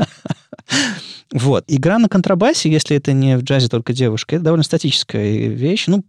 Вот. 1.32 1.64
Игра 1.68 1.98
на 1.98 2.08
контрабасе, 2.08 2.70
если 2.70 2.96
это 2.96 3.12
не 3.12 3.36
в 3.36 3.42
джазе 3.42 3.68
только 3.68 3.92
девушка, 3.92 4.36
это 4.36 4.46
довольно 4.46 4.64
статическая 4.64 5.48
вещь. 5.48 5.86
Ну, 5.86 6.04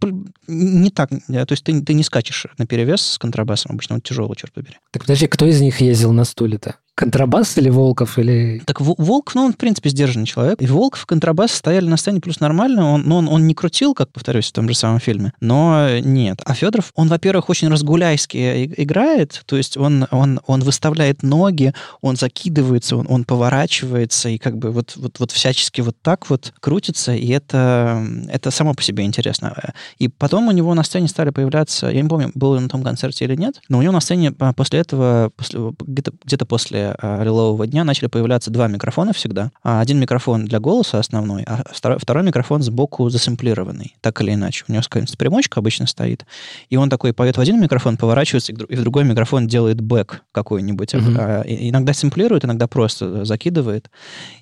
не 0.48 0.90
так. 0.90 1.12
э, 1.12 1.46
То 1.46 1.52
есть 1.52 1.64
ты, 1.64 1.80
ты 1.80 1.94
не 1.94 2.02
скачешь 2.02 2.46
на 2.58 2.66
перевес 2.66 3.02
с 3.02 3.18
контрабасом. 3.18 3.72
Обычно 3.72 3.96
он 3.96 4.00
тяжелый, 4.00 4.34
черт 4.36 4.52
побери. 4.52 4.78
Так 4.90 5.02
подожди, 5.02 5.28
кто 5.28 5.46
из 5.46 5.60
них 5.60 5.80
ездил 5.80 6.12
на 6.12 6.24
стуле-то? 6.24 6.76
Контрабас 6.94 7.56
или 7.56 7.70
Волков? 7.70 8.18
Или... 8.18 8.62
Так 8.66 8.80
Во- 8.80 8.94
Волк, 8.98 9.34
ну, 9.34 9.44
он, 9.46 9.52
в 9.54 9.56
принципе, 9.56 9.88
сдержанный 9.88 10.26
человек. 10.26 10.60
И 10.60 10.66
Волков 10.66 11.04
и 11.04 11.06
контрабас 11.06 11.52
стояли 11.52 11.86
на 11.86 11.96
сцене 11.96 12.20
плюс 12.20 12.38
нормально. 12.38 12.92
Он, 12.92 13.02
но 13.02 13.16
он, 13.18 13.28
он 13.28 13.46
не 13.46 13.54
крутил, 13.54 13.94
как, 13.94 14.12
повторюсь, 14.12 14.48
в 14.48 14.52
том 14.52 14.68
же 14.68 14.74
самом 14.74 15.00
фильме. 15.00 15.32
Но 15.40 15.98
нет. 16.00 16.42
А 16.44 16.52
Федоров, 16.54 16.92
он, 16.94 17.08
во-первых, 17.08 17.48
очень 17.48 17.68
разгуляйски 17.68 18.66
играет. 18.76 19.42
То 19.46 19.56
есть 19.56 19.78
он, 19.78 20.06
он, 20.10 20.40
он 20.46 20.60
выставляет 20.60 21.22
ноги, 21.22 21.72
он 22.02 22.16
закидывается, 22.16 22.96
он, 22.96 23.06
он 23.08 23.24
поворачивается 23.24 24.28
и 24.28 24.36
как 24.36 24.58
бы 24.58 24.70
вот, 24.70 24.92
вот, 24.96 25.18
вот 25.18 25.30
всячески 25.30 25.80
вот 25.80 25.96
так 26.02 26.28
вот 26.28 26.52
крутится. 26.60 27.14
И 27.14 27.28
это, 27.28 28.06
это 28.28 28.50
само 28.50 28.74
по 28.74 28.82
себе 28.82 29.04
интересно. 29.04 29.72
И 29.98 30.08
потом 30.08 30.48
у 30.48 30.50
него 30.50 30.74
на 30.74 30.82
сцене 30.82 31.08
стали 31.08 31.30
появляться, 31.30 31.88
я 31.88 32.02
не 32.02 32.08
помню, 32.08 32.32
был 32.34 32.50
он 32.50 32.64
на 32.64 32.68
том 32.68 32.82
концерте 32.82 33.24
или 33.24 33.34
нет, 33.34 33.62
но 33.70 33.78
у 33.78 33.82
него 33.82 33.92
на 33.92 34.00
сцене 34.00 34.34
а, 34.38 34.52
после 34.52 34.80
этого, 34.80 35.30
после, 35.36 35.72
где-то, 35.80 36.12
где-то 36.24 36.44
после 36.44 36.81
а, 36.98 37.22
«Лилового 37.22 37.66
дня» 37.66 37.84
начали 37.84 38.08
появляться 38.08 38.50
два 38.50 38.68
микрофона 38.68 39.12
всегда. 39.12 39.50
А, 39.62 39.80
Один 39.80 39.98
микрофон 40.00 40.44
для 40.46 40.60
голоса 40.60 40.98
основной, 40.98 41.42
а 41.44 41.62
второй, 41.72 41.98
второй 41.98 42.24
микрофон 42.24 42.62
сбоку 42.62 43.08
засэмплированный, 43.08 43.94
так 44.00 44.20
или 44.22 44.34
иначе. 44.34 44.64
У 44.68 44.72
него 44.72 44.82
какая-нибудь 44.82 45.16
примочка 45.18 45.60
обычно 45.60 45.86
стоит, 45.86 46.26
и 46.70 46.76
он 46.76 46.90
такой 46.90 47.12
поет 47.12 47.36
в 47.36 47.40
один 47.40 47.60
микрофон, 47.60 47.96
поворачивается, 47.96 48.52
и 48.52 48.76
в 48.76 48.80
другой 48.82 49.04
микрофон 49.04 49.46
делает 49.46 49.80
бэк 49.80 50.20
какой-нибудь. 50.32 50.94
Мгм. 50.94 51.16
А, 51.18 51.42
и- 51.42 51.70
Иногда 51.70 51.92
сэмплирует, 51.94 52.44
иногда 52.44 52.66
просто 52.66 53.24
закидывает 53.24 53.90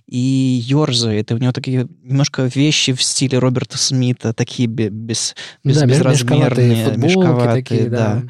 и 0.07 0.61
ерзает. 0.65 1.31
И 1.31 1.35
у 1.35 1.39
него 1.39 1.53
такие 1.53 1.87
немножко 2.03 2.43
вещи 2.53 2.93
в 2.93 3.03
стиле 3.03 3.39
Роберта 3.39 3.79
Смита, 3.79 4.33
такие 4.33 4.69
бе- 4.69 4.89
без, 4.89 5.35
без, 5.63 5.79
да, 5.79 5.87
безразмерные, 5.87 6.71
мешковатые 6.71 6.85
футболки 6.85 7.07
мешковатые, 7.07 7.55
такие, 7.63 7.89
да. 7.89 8.23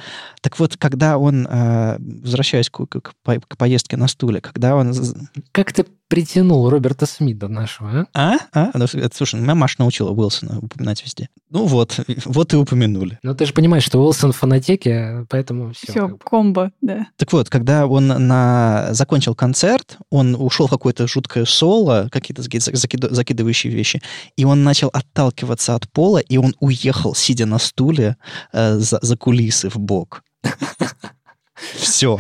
Так 0.43 0.59
вот, 0.59 0.77
когда 0.77 1.17
он, 1.19 1.47
возвращаясь 2.23 2.71
к, 2.71 2.85
к- 2.87 3.01
к 3.25 3.57
поездке 3.57 3.97
на 4.01 4.09
стуле, 4.09 4.41
когда 4.41 4.75
он... 4.75 4.93
Как 5.53 5.73
ты 5.73 5.85
притянул 6.09 6.69
Роберта 6.69 7.07
Смита 7.07 7.47
нашего, 7.47 8.09
а? 8.15 8.35
А? 8.35 8.39
А? 8.53 8.71
Ну, 8.75 8.87
Слушай, 9.13 9.41
меня 9.41 9.55
Маша 9.55 9.77
научила 9.79 10.11
Уилсона 10.11 10.59
упоминать 10.59 11.05
везде. 11.05 11.29
Ну 11.51 11.67
вот, 11.67 12.01
вот 12.25 12.53
и 12.53 12.57
упомянули. 12.57 13.21
Ну, 13.23 13.33
ты 13.35 13.47
же 13.47 13.53
понимаешь, 13.53 13.85
что 13.85 14.01
Уилсон 14.01 14.33
в 14.33 14.37
фонотеке, 14.37 15.25
поэтому 15.29 15.73
все. 15.73 15.93
Все, 15.93 16.09
комбо, 16.09 16.73
да. 16.81 17.07
Так 17.17 17.33
вот, 17.33 17.49
когда 17.49 17.87
он 17.87 18.09
на... 18.09 18.89
закончил 18.91 19.37
концерт, 19.37 19.99
он 20.11 20.35
ушел 20.35 20.67
в 20.67 20.71
какое-то 20.71 21.07
жуткое 21.07 21.45
соло, 21.45 22.09
какие-то 22.11 22.43
заки- 22.43 22.59
закид- 22.59 23.13
закидывающие 23.13 23.73
вещи, 23.73 24.03
и 24.37 24.45
он 24.45 24.65
начал 24.65 24.89
отталкиваться 24.89 25.77
от 25.77 25.89
пола, 25.93 26.19
и 26.19 26.39
он 26.39 26.57
уехал, 26.59 27.15
сидя 27.15 27.47
на 27.47 27.59
стуле, 27.59 28.17
э, 28.53 28.79
за, 28.79 28.99
за 29.01 29.17
кулисы 29.17 29.69
в 29.71 29.79
бок. 29.79 30.25
Все. 31.75 32.19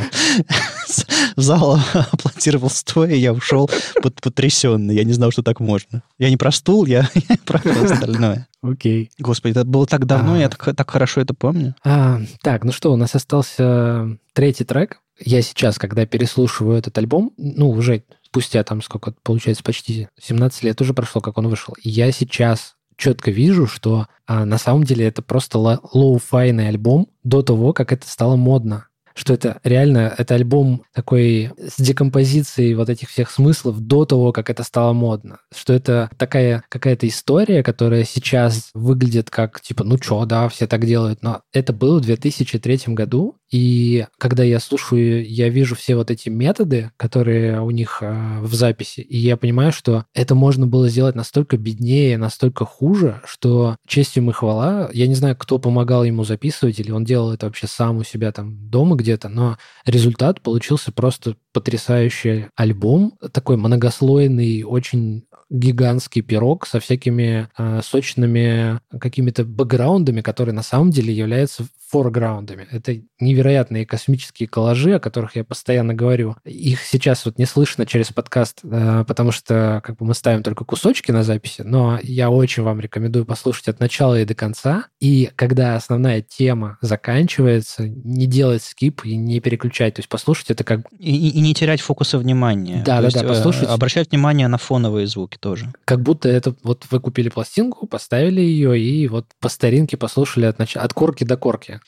Зал 1.36 1.78
аплодировал 2.12 2.70
стоя, 2.70 3.14
я 3.14 3.32
ушел 3.32 3.70
под, 4.02 4.20
потрясенный. 4.20 4.94
Я 4.94 5.04
не 5.04 5.12
знал, 5.12 5.30
что 5.30 5.42
так 5.42 5.60
можно. 5.60 6.02
Я 6.18 6.30
не 6.30 6.36
про 6.36 6.50
стул, 6.52 6.86
я, 6.86 7.08
я 7.14 7.36
про 7.44 7.58
остальное. 7.60 8.48
Окей. 8.62 9.10
Господи, 9.18 9.52
это 9.52 9.64
было 9.64 9.86
так 9.86 10.06
давно, 10.06 10.34
А. 10.34 10.38
я 10.38 10.48
так, 10.48 10.74
так 10.76 10.90
хорошо 10.90 11.20
это 11.20 11.32
помню. 11.34 11.74
А, 11.84 12.20
так, 12.42 12.64
ну 12.64 12.72
что, 12.72 12.92
у 12.92 12.96
нас 12.96 13.14
остался 13.14 14.18
третий 14.32 14.64
трек. 14.64 15.00
Я 15.18 15.42
сейчас, 15.42 15.78
когда 15.78 16.06
переслушиваю 16.06 16.78
этот 16.78 16.96
альбом, 16.98 17.32
ну, 17.36 17.70
уже 17.70 18.04
спустя 18.22 18.62
там 18.64 18.80
сколько, 18.82 19.12
получается, 19.22 19.62
почти 19.62 20.08
17 20.20 20.62
лет 20.62 20.80
уже 20.80 20.94
прошло, 20.94 21.20
как 21.20 21.36
он 21.38 21.48
вышел, 21.48 21.74
я 21.82 22.10
сейчас 22.12 22.74
четко 22.96 23.30
вижу, 23.30 23.66
что 23.66 24.06
а, 24.26 24.44
на 24.44 24.58
самом 24.58 24.84
деле 24.84 25.06
это 25.06 25.22
просто 25.22 25.58
ло- 25.58 25.80
лоу-файный 25.94 26.68
альбом 26.68 27.08
до 27.24 27.42
того, 27.42 27.72
как 27.72 27.92
это 27.92 28.08
стало 28.08 28.36
модно. 28.36 28.86
Что 29.20 29.34
это 29.34 29.60
реально, 29.64 30.14
это 30.16 30.34
альбом 30.34 30.82
такой 30.94 31.52
с 31.58 31.78
декомпозицией 31.78 32.72
вот 32.72 32.88
этих 32.88 33.10
всех 33.10 33.30
смыслов 33.30 33.78
до 33.80 34.06
того, 34.06 34.32
как 34.32 34.48
это 34.48 34.62
стало 34.62 34.94
модно. 34.94 35.40
Что 35.54 35.74
это 35.74 36.08
такая 36.16 36.64
какая-то 36.70 37.06
история, 37.06 37.62
которая 37.62 38.04
сейчас 38.04 38.70
выглядит 38.72 39.28
как, 39.28 39.60
типа, 39.60 39.84
ну 39.84 39.98
чё, 39.98 40.24
да, 40.24 40.48
все 40.48 40.66
так 40.66 40.86
делают, 40.86 41.22
но 41.22 41.42
это 41.52 41.74
было 41.74 41.98
в 41.98 42.02
2003 42.02 42.94
году, 42.94 43.36
и 43.50 44.06
когда 44.18 44.44
я 44.44 44.60
слушаю, 44.60 45.28
я 45.28 45.48
вижу 45.48 45.74
все 45.74 45.96
вот 45.96 46.10
эти 46.10 46.28
методы, 46.28 46.92
которые 46.96 47.60
у 47.60 47.70
них 47.70 47.98
э, 48.00 48.40
в 48.40 48.54
записи, 48.54 49.00
и 49.00 49.16
я 49.18 49.36
понимаю, 49.36 49.72
что 49.72 50.04
это 50.14 50.34
можно 50.34 50.66
было 50.66 50.88
сделать 50.88 51.16
настолько 51.16 51.56
беднее, 51.56 52.16
настолько 52.16 52.64
хуже, 52.64 53.20
что 53.24 53.76
честь 53.86 54.16
ему 54.16 54.30
и 54.30 54.34
хвала. 54.34 54.88
Я 54.92 55.08
не 55.08 55.14
знаю, 55.14 55.36
кто 55.36 55.58
помогал 55.58 56.04
ему 56.04 56.22
записывать, 56.24 56.78
или 56.78 56.92
он 56.92 57.04
делал 57.04 57.32
это 57.32 57.46
вообще 57.46 57.66
сам 57.66 57.98
у 57.98 58.04
себя 58.04 58.30
там 58.30 58.70
дома 58.70 58.94
где-то, 58.94 59.28
но 59.28 59.58
результат 59.84 60.40
получился 60.40 60.92
просто 60.92 61.34
потрясающий 61.52 62.46
альбом, 62.54 63.18
такой 63.32 63.56
многослойный, 63.56 64.62
очень 64.62 65.24
гигантский 65.50 66.22
пирог 66.22 66.66
со 66.66 66.78
всякими 66.78 67.48
э, 67.58 67.80
сочными 67.82 68.80
какими-то 68.98 69.44
бэкграундами, 69.44 70.20
которые 70.20 70.54
на 70.54 70.62
самом 70.62 70.90
деле 70.90 71.12
являются 71.12 71.66
форграундами. 71.88 72.68
Это 72.70 73.00
невероятные 73.20 73.86
космические 73.86 74.48
коллажи, 74.48 74.94
о 74.94 75.00
которых 75.00 75.36
я 75.36 75.44
постоянно 75.44 75.94
говорю. 75.94 76.36
Их 76.44 76.82
сейчас 76.82 77.24
вот 77.24 77.38
не 77.38 77.46
слышно 77.46 77.86
через 77.86 78.08
подкаст, 78.12 78.60
э, 78.62 79.04
потому 79.06 79.32
что 79.32 79.80
как 79.84 79.96
бы 79.96 80.06
мы 80.06 80.14
ставим 80.14 80.42
только 80.42 80.64
кусочки 80.64 81.10
на 81.10 81.22
записи, 81.22 81.62
но 81.62 81.98
я 82.02 82.30
очень 82.30 82.62
вам 82.62 82.80
рекомендую 82.80 83.24
послушать 83.24 83.68
от 83.68 83.80
начала 83.80 84.20
и 84.20 84.24
до 84.24 84.34
конца. 84.34 84.86
И 85.00 85.30
когда 85.36 85.76
основная 85.76 86.22
тема 86.22 86.78
заканчивается, 86.80 87.88
не 87.88 88.26
делать 88.26 88.62
скип 88.62 89.04
и 89.04 89.16
не 89.16 89.40
переключать, 89.40 89.94
то 89.94 90.00
есть 90.00 90.08
послушать 90.08 90.50
это 90.50 90.64
как... 90.64 90.80
И, 90.98 91.30
и- 91.30 91.40
не 91.40 91.54
терять 91.54 91.80
фокуса 91.80 92.18
внимания. 92.18 92.82
Да, 92.84 92.96
То 92.96 93.02
да, 93.02 93.06
есть, 93.06 93.18
да, 93.18 93.24
э, 93.24 93.28
послушать. 93.28 93.68
Обращать 93.68 94.10
внимание 94.10 94.48
на 94.48 94.58
фоновые 94.58 95.06
звуки 95.06 95.36
тоже. 95.38 95.72
Как 95.84 96.00
будто 96.00 96.28
это 96.28 96.54
вот 96.62 96.84
вы 96.90 97.00
купили 97.00 97.28
пластинку, 97.28 97.86
поставили 97.86 98.40
ее 98.40 98.78
и 98.78 99.08
вот 99.08 99.26
по 99.40 99.48
старинке 99.48 99.96
послушали 99.96 100.46
от, 100.46 100.58
нач... 100.58 100.76
от 100.76 100.92
корки 100.92 101.24
до 101.24 101.36
корки. 101.36 101.80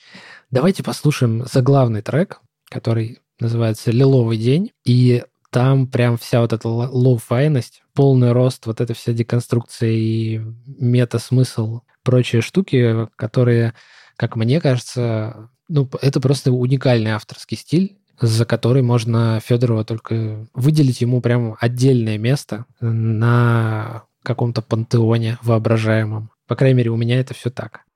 Давайте 0.53 0.83
послушаем 0.83 1.47
заглавный 1.51 2.03
трек, 2.03 2.43
который 2.69 3.21
называется 3.41 3.91
«Лиловый 3.91 4.37
день». 4.37 4.73
И 4.85 5.25
там 5.51 5.87
прям 5.87 6.19
вся 6.19 6.43
вот 6.43 6.53
эта 6.53 6.69
лоу-файность, 6.69 7.83
полный 7.95 8.33
рост, 8.33 8.67
вот 8.67 8.83
эта 8.83 8.93
вся 8.93 9.15
деконструкция 9.15 9.89
и 9.89 10.43
мета-смысл, 10.67 11.81
прочие 12.03 12.43
штуки, 12.43 13.09
которые, 13.17 13.73
как 14.17 14.37
мне 14.37 14.61
кажется, 14.61 15.49
ну, 15.69 15.89
это 16.03 16.21
просто 16.21 16.53
уникальный 16.53 17.13
авторский 17.13 17.57
стиль, 17.57 17.97
за 18.21 18.45
который 18.45 18.83
можно 18.83 19.41
Федорова 19.43 19.87
только 19.87 20.47
выделить 20.53 21.01
ему 21.01 21.23
прям 21.23 21.57
отдельное 21.61 22.19
место 22.19 22.67
на 22.79 24.05
каком-то 24.23 24.61
пантеоне 24.61 25.39
воображаемом. 25.41 26.31
По 26.47 26.57
крайней 26.57 26.77
мере, 26.77 26.91
у 26.91 26.97
меня 26.99 27.19
это 27.19 27.33
все 27.33 27.49
так. 27.49 27.87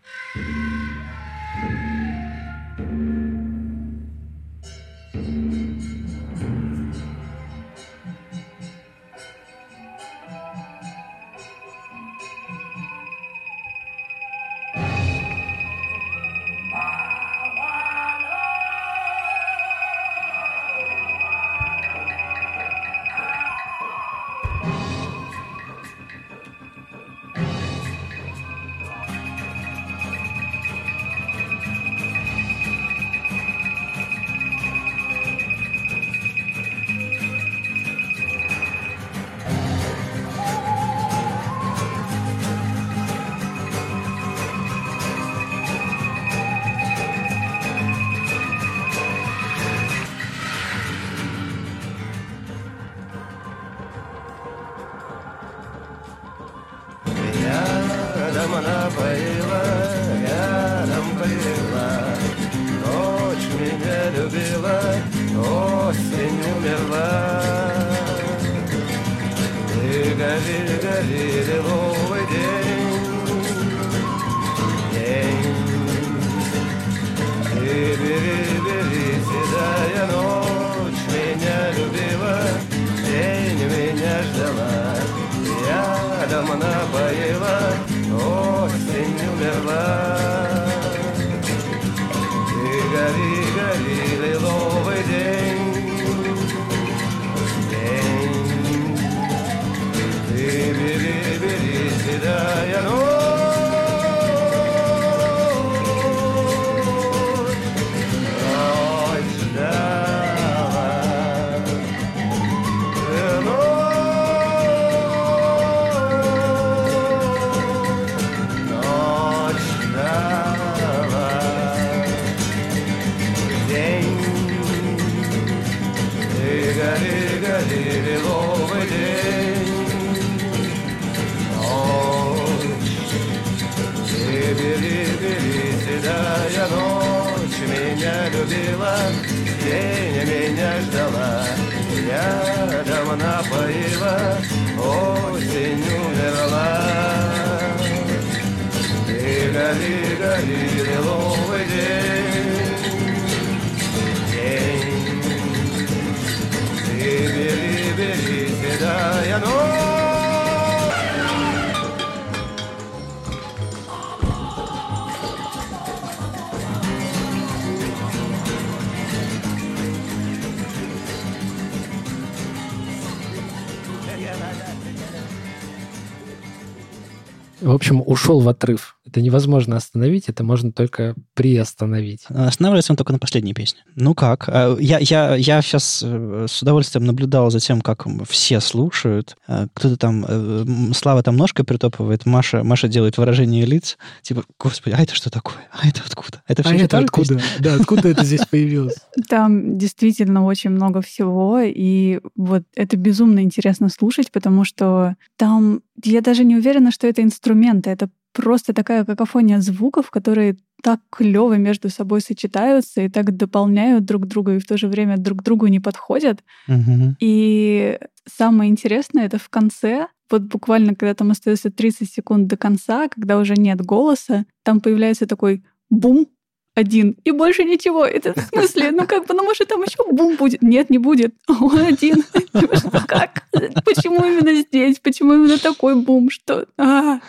В 177.66 177.72
общем, 177.72 178.00
ушел 178.07 178.38
в 178.40 178.48
отрыв. 178.48 178.96
Это 179.05 179.20
невозможно 179.20 179.76
остановить, 179.76 180.29
это 180.29 180.44
можно 180.44 180.70
только 180.72 181.14
приостановить. 181.35 182.24
Останавливается 182.29 182.92
он 182.92 182.96
только 182.96 183.12
на 183.12 183.18
последней 183.18 183.55
песне. 183.55 183.81
Ну 183.96 184.14
как? 184.14 184.48
А, 184.48 184.76
Я, 184.79 184.98
я, 185.00 185.35
я 185.35 185.62
сейчас 185.62 186.02
с 186.02 186.62
удовольствием 186.62 187.05
наблюдал 187.05 187.50
за 187.50 187.59
тем, 187.59 187.81
как 187.81 188.07
все 188.29 188.61
слушают. 188.61 189.37
А, 189.48 189.66
Кто-то 189.74 189.96
там, 189.96 190.24
э, 190.29 190.64
Слава 190.94 191.22
там 191.24 191.37
ножкой 191.37 191.64
притопывает, 191.64 192.24
Маша, 192.24 192.62
Маша 192.62 192.87
делает 192.87 193.18
выражение 193.18 193.64
лиц. 193.64 193.98
Типа, 194.22 194.44
господи, 194.61 194.94
а 194.96 195.02
это 195.02 195.14
что 195.14 195.31
такое? 195.31 195.59
А 195.72 195.88
это 195.88 196.02
откуда? 196.07 196.42
Это 196.46 196.62
все 196.62 196.72
А 196.72 196.76
это 196.76 196.98
откуда? 196.98 197.35
песня? 197.35 197.50
Да, 197.59 197.74
откуда 197.74 198.09
это 198.09 198.24
здесь 198.24 198.46
появилось? 198.46 198.96
Там 199.29 199.76
действительно 199.76 200.44
очень 200.44 200.70
много 200.70 201.00
всего, 201.00 201.61
и 201.61 202.20
вот 202.37 202.62
это 202.76 202.96
безумно 202.96 203.40
интересно 203.40 203.88
слушать, 203.88 204.31
потому 204.31 204.64
что 204.64 205.16
там 205.37 205.81
я 206.05 206.20
даже 206.20 206.44
не 206.44 206.57
уверена, 206.57 206.90
что 206.90 207.07
это 207.07 207.22
инструменты, 207.57 207.90
это 207.90 208.11
просто 208.33 208.75
такая 208.75 209.05
какофония 209.05 209.61
звуков, 209.61 210.11
которые 210.11 210.57
так 210.83 211.01
клево 211.11 211.55
между 211.55 211.88
собой 211.88 212.21
сочетаются 212.21 213.01
и 213.01 213.09
так 213.09 213.35
дополняют 213.37 214.05
друг 214.05 214.27
друга 214.27 214.55
и 214.55 214.59
в 214.59 214.66
то 214.66 214.77
же 214.77 214.88
время 214.88 215.16
друг 215.16 215.42
другу 215.42 215.66
не 215.69 215.81
подходят. 215.81 216.45
Мгм. 216.69 217.16
И 217.19 217.99
самое 218.27 218.71
интересное 218.71 219.25
это 219.25 219.38
в 219.38 219.49
конце, 219.49 220.09
вот 220.31 220.42
буквально 220.42 220.95
когда 220.95 221.14
там 221.14 221.31
остается 221.31 221.71
30 221.71 222.12
секунд 222.12 222.47
до 222.47 222.57
конца, 222.57 223.09
когда 223.09 223.38
уже 223.38 223.55
нет 223.55 223.81
голоса, 223.81 224.45
там 224.62 224.81
появляется 224.81 225.27
такой 225.27 225.64
бум 225.88 226.27
один, 226.76 227.16
и 227.24 227.30
больше 227.30 227.64
ничего. 227.64 228.04
Это 228.04 228.34
в 228.34 228.44
смысле, 228.48 228.92
ну 228.92 229.06
как 229.06 229.26
бы, 229.26 229.34
ну 229.34 229.42
может 229.42 229.66
там 229.66 229.82
еще 229.82 229.96
бум 230.12 230.36
будет? 230.36 230.62
Нет, 230.62 230.90
не 230.90 230.98
будет. 230.98 231.34
Он 231.48 231.78
один. 231.78 232.22
Типа, 232.52 233.02
как? 233.08 233.44
Почему 233.84 234.22
именно 234.24 234.54
здесь? 234.62 234.98
Почему 235.00 235.34
именно 235.34 235.58
такой 235.58 235.94
бум? 235.96 236.30
Что? 236.30 236.66
А, 236.78 237.20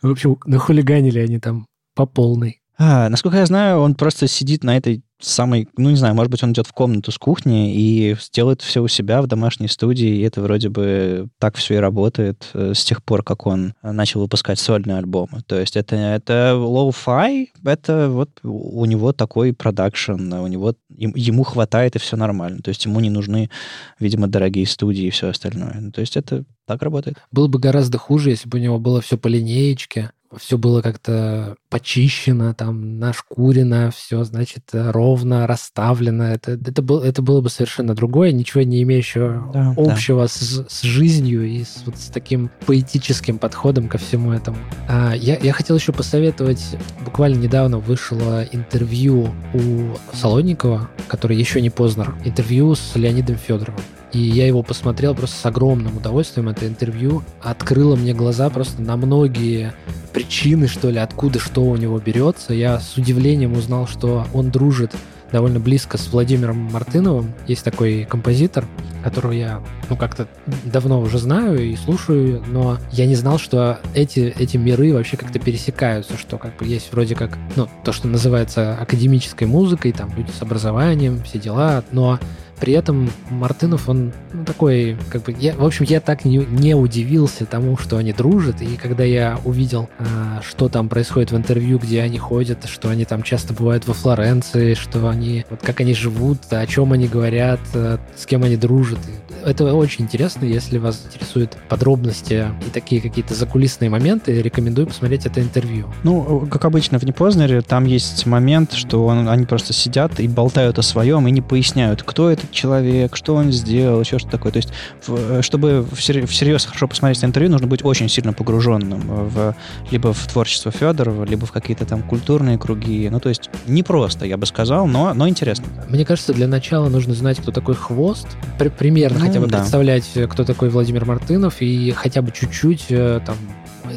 В 0.00 0.10
общем, 0.10 0.38
нахулиганили 0.46 1.18
они 1.18 1.40
там 1.40 1.66
по 1.94 2.06
полной. 2.06 2.62
А, 2.78 3.08
насколько 3.08 3.38
я 3.38 3.46
знаю, 3.46 3.80
он 3.80 3.96
просто 3.96 4.28
сидит 4.28 4.62
на 4.62 4.76
этой 4.76 5.02
самой, 5.22 5.68
ну 5.76 5.90
не 5.90 5.96
знаю, 5.96 6.14
может 6.14 6.30
быть, 6.30 6.42
он 6.42 6.52
идет 6.52 6.66
в 6.66 6.72
комнату 6.72 7.12
с 7.12 7.18
кухни 7.18 7.74
и 7.74 8.16
сделает 8.20 8.62
все 8.62 8.82
у 8.82 8.88
себя 8.88 9.22
в 9.22 9.26
домашней 9.26 9.68
студии, 9.68 10.08
и 10.08 10.22
это 10.22 10.42
вроде 10.42 10.68
бы 10.68 11.28
так 11.38 11.56
все 11.56 11.74
и 11.74 11.78
работает 11.78 12.48
э, 12.54 12.72
с 12.74 12.84
тех 12.84 13.02
пор, 13.02 13.22
как 13.22 13.46
он 13.46 13.74
э, 13.82 13.92
начал 13.92 14.20
выпускать 14.20 14.58
сольные 14.58 14.98
альбомы. 14.98 15.42
То 15.46 15.58
есть 15.58 15.76
это, 15.76 15.96
это 15.96 16.52
low-fi, 16.56 17.48
это 17.64 18.08
вот 18.10 18.30
у 18.42 18.84
него 18.84 19.12
такой 19.12 19.52
продакшн, 19.52 20.32
у 20.32 20.46
него 20.46 20.74
ему 20.90 21.42
хватает 21.44 21.96
и 21.96 21.98
все 21.98 22.16
нормально. 22.16 22.60
То 22.62 22.68
есть 22.68 22.84
ему 22.84 23.00
не 23.00 23.10
нужны, 23.10 23.50
видимо, 23.98 24.26
дорогие 24.26 24.66
студии 24.66 25.04
и 25.04 25.10
все 25.10 25.28
остальное. 25.28 25.90
То 25.92 26.00
есть 26.00 26.16
это 26.16 26.44
так 26.66 26.82
работает. 26.82 27.18
Было 27.30 27.48
бы 27.48 27.58
гораздо 27.58 27.98
хуже, 27.98 28.30
если 28.30 28.48
бы 28.48 28.58
у 28.58 28.60
него 28.60 28.78
было 28.78 29.00
все 29.00 29.16
по 29.18 29.28
линеечке, 29.28 30.10
все 30.38 30.58
было 30.58 30.82
как-то 30.82 31.56
почищено, 31.68 32.54
там, 32.54 32.98
нашкурено, 32.98 33.90
все, 33.90 34.24
значит, 34.24 34.70
ровно 34.72 35.46
расставлено. 35.46 36.24
Это, 36.24 36.52
это, 36.52 36.82
был, 36.82 37.02
это 37.02 37.22
было 37.22 37.40
бы 37.40 37.50
совершенно 37.50 37.94
другое, 37.94 38.32
ничего 38.32 38.62
не 38.62 38.82
имеющего 38.82 39.50
Да, 39.52 39.74
общего 39.76 40.26
с, 40.26 40.64
с 40.68 40.82
жизнью 40.82 41.46
и 41.46 41.64
с, 41.64 41.82
вот 41.86 41.96
с 41.96 42.06
таким 42.08 42.50
поэтическим 42.66 43.38
подходом 43.38 43.88
ко 43.88 43.98
всему 43.98 44.32
этому. 44.32 44.58
А, 44.88 45.12
я, 45.14 45.36
я 45.38 45.52
хотел 45.52 45.76
еще 45.76 45.92
посоветовать, 45.92 46.76
буквально 47.04 47.38
недавно 47.38 47.78
вышло 47.78 48.44
интервью 48.52 49.34
у 49.54 49.96
Солонникова, 50.14 50.90
который 51.08 51.36
еще 51.36 51.60
не 51.60 51.70
Познер, 51.70 52.14
интервью 52.24 52.74
с 52.74 52.94
Леонидом 52.94 53.36
Федоровым. 53.36 53.80
И 54.12 54.18
я 54.18 54.46
его 54.46 54.62
посмотрел 54.62 55.14
просто 55.14 55.36
с 55.36 55.46
огромным 55.46 55.96
удовольствием. 55.96 56.48
Это 56.50 56.66
интервью 56.66 57.22
открыло 57.40 57.96
мне 57.96 58.12
глаза 58.12 58.50
просто 58.50 58.82
на 58.82 58.96
многие 58.96 59.72
причины, 60.12 60.68
что 60.68 60.90
ли, 60.90 60.98
откуда 60.98 61.38
что 61.38 61.62
у 61.62 61.76
него 61.76 61.98
берется. 61.98 62.54
Я 62.54 62.80
с 62.80 62.96
удивлением 62.96 63.54
узнал, 63.54 63.86
что 63.86 64.26
он 64.32 64.50
дружит 64.50 64.92
довольно 65.32 65.58
близко 65.58 65.96
с 65.96 66.08
Владимиром 66.12 66.68
Мартыновым. 66.70 67.32
Есть 67.46 67.64
такой 67.64 68.04
композитор, 68.04 68.66
которого 69.02 69.32
я, 69.32 69.62
ну, 69.88 69.96
как-то 69.96 70.28
давно 70.64 71.00
уже 71.00 71.18
знаю 71.18 71.58
и 71.58 71.74
слушаю, 71.74 72.42
но 72.46 72.78
я 72.92 73.06
не 73.06 73.16
знал, 73.16 73.38
что 73.38 73.80
эти, 73.94 74.34
эти 74.38 74.58
миры 74.58 74.92
вообще 74.92 75.16
как-то 75.16 75.38
пересекаются, 75.38 76.18
что 76.18 76.36
как 76.36 76.56
бы 76.58 76.66
есть 76.66 76.92
вроде 76.92 77.14
как, 77.14 77.38
ну, 77.56 77.66
то, 77.82 77.92
что 77.92 78.08
называется 78.08 78.76
академической 78.78 79.44
музыкой, 79.44 79.92
там 79.92 80.12
люди 80.16 80.30
с 80.30 80.42
образованием, 80.42 81.22
все 81.24 81.38
дела, 81.38 81.82
но 81.90 82.20
при 82.62 82.74
этом 82.74 83.10
Мартынов, 83.28 83.88
он 83.88 84.12
ну, 84.32 84.44
такой, 84.44 84.96
как 85.10 85.24
бы, 85.24 85.34
я, 85.36 85.56
в 85.56 85.64
общем, 85.64 85.84
я 85.88 86.00
так 86.00 86.24
не, 86.24 86.36
не 86.36 86.76
удивился 86.76 87.44
тому, 87.44 87.76
что 87.76 87.96
они 87.96 88.12
дружат, 88.12 88.62
и 88.62 88.76
когда 88.76 89.02
я 89.02 89.40
увидел, 89.44 89.90
а, 89.98 90.40
что 90.46 90.68
там 90.68 90.88
происходит 90.88 91.32
в 91.32 91.36
интервью, 91.36 91.80
где 91.80 92.02
они 92.02 92.18
ходят, 92.18 92.66
что 92.66 92.88
они 92.88 93.04
там 93.04 93.24
часто 93.24 93.52
бывают 93.52 93.88
во 93.88 93.94
Флоренции, 93.94 94.74
что 94.74 95.08
они, 95.08 95.44
вот 95.50 95.60
как 95.60 95.80
они 95.80 95.92
живут, 95.92 96.38
о 96.50 96.64
чем 96.68 96.92
они 96.92 97.08
говорят, 97.08 97.58
э, 97.74 97.98
с 98.16 98.26
кем 98.26 98.44
они 98.44 98.56
дружат. 98.56 99.00
Это 99.44 99.74
очень 99.74 100.04
интересно, 100.04 100.44
если 100.44 100.78
вас 100.78 101.02
интересуют 101.04 101.56
подробности 101.68 102.46
и 102.64 102.70
такие 102.70 103.00
какие-то 103.00 103.34
закулисные 103.34 103.90
моменты, 103.90 104.40
рекомендую 104.40 104.86
посмотреть 104.86 105.26
это 105.26 105.40
интервью. 105.40 105.92
Ну, 106.04 106.46
как 106.48 106.64
обычно 106.64 107.00
в 107.00 107.02
Непознере, 107.02 107.60
там 107.62 107.86
есть 107.86 108.24
момент, 108.24 108.72
что 108.72 109.04
он- 109.04 109.28
они 109.28 109.46
просто 109.46 109.72
сидят 109.72 110.20
и 110.20 110.28
болтают 110.28 110.78
о 110.78 110.82
своем, 110.82 111.26
и 111.26 111.32
не 111.32 111.40
поясняют, 111.40 112.04
кто 112.04 112.30
этот 112.30 112.51
человек, 112.52 113.16
что 113.16 113.34
он 113.34 113.50
сделал, 113.52 114.00
еще 114.00 114.18
что 114.18 114.28
такое. 114.30 114.52
То 114.52 114.58
есть, 114.58 114.72
в- 115.06 115.42
чтобы 115.42 115.84
всер- 115.92 116.26
всерьез 116.26 116.64
хорошо 116.66 116.86
посмотреть 116.88 117.22
на 117.22 117.26
интервью, 117.26 117.50
нужно 117.50 117.66
быть 117.66 117.84
очень 117.84 118.08
сильно 118.08 118.32
погруженным 118.32 119.00
в 119.28 119.54
либо 119.90 120.12
в 120.12 120.26
творчество 120.26 120.70
Федорова, 120.70 121.24
либо 121.24 121.46
в 121.46 121.52
какие-то 121.52 121.84
там 121.86 122.02
культурные 122.02 122.58
круги. 122.58 123.08
Ну, 123.10 123.20
то 123.20 123.28
есть, 123.28 123.50
непросто, 123.66 124.24
я 124.26 124.36
бы 124.36 124.46
сказал, 124.46 124.86
но, 124.86 125.12
но 125.14 125.28
интересно. 125.28 125.64
Мне 125.88 126.04
кажется, 126.04 126.32
для 126.32 126.46
начала 126.46 126.88
нужно 126.88 127.14
знать, 127.14 127.38
кто 127.40 127.50
такой 127.52 127.74
Хвост, 127.74 128.26
при- 128.58 128.68
примерно 128.68 129.18
Ну, 129.20 129.26
хотя 129.26 129.40
бы 129.40 129.46
да. 129.46 129.58
представлять, 129.60 130.08
э, 130.14 130.26
кто 130.26 130.44
такой 130.44 130.68
Владимир 130.68 131.04
Мартынов, 131.04 131.60
и 131.60 131.90
хотя 131.92 132.22
бы 132.22 132.30
чуть-чуть 132.30 132.86
э, 132.90 133.20
там 133.24 133.36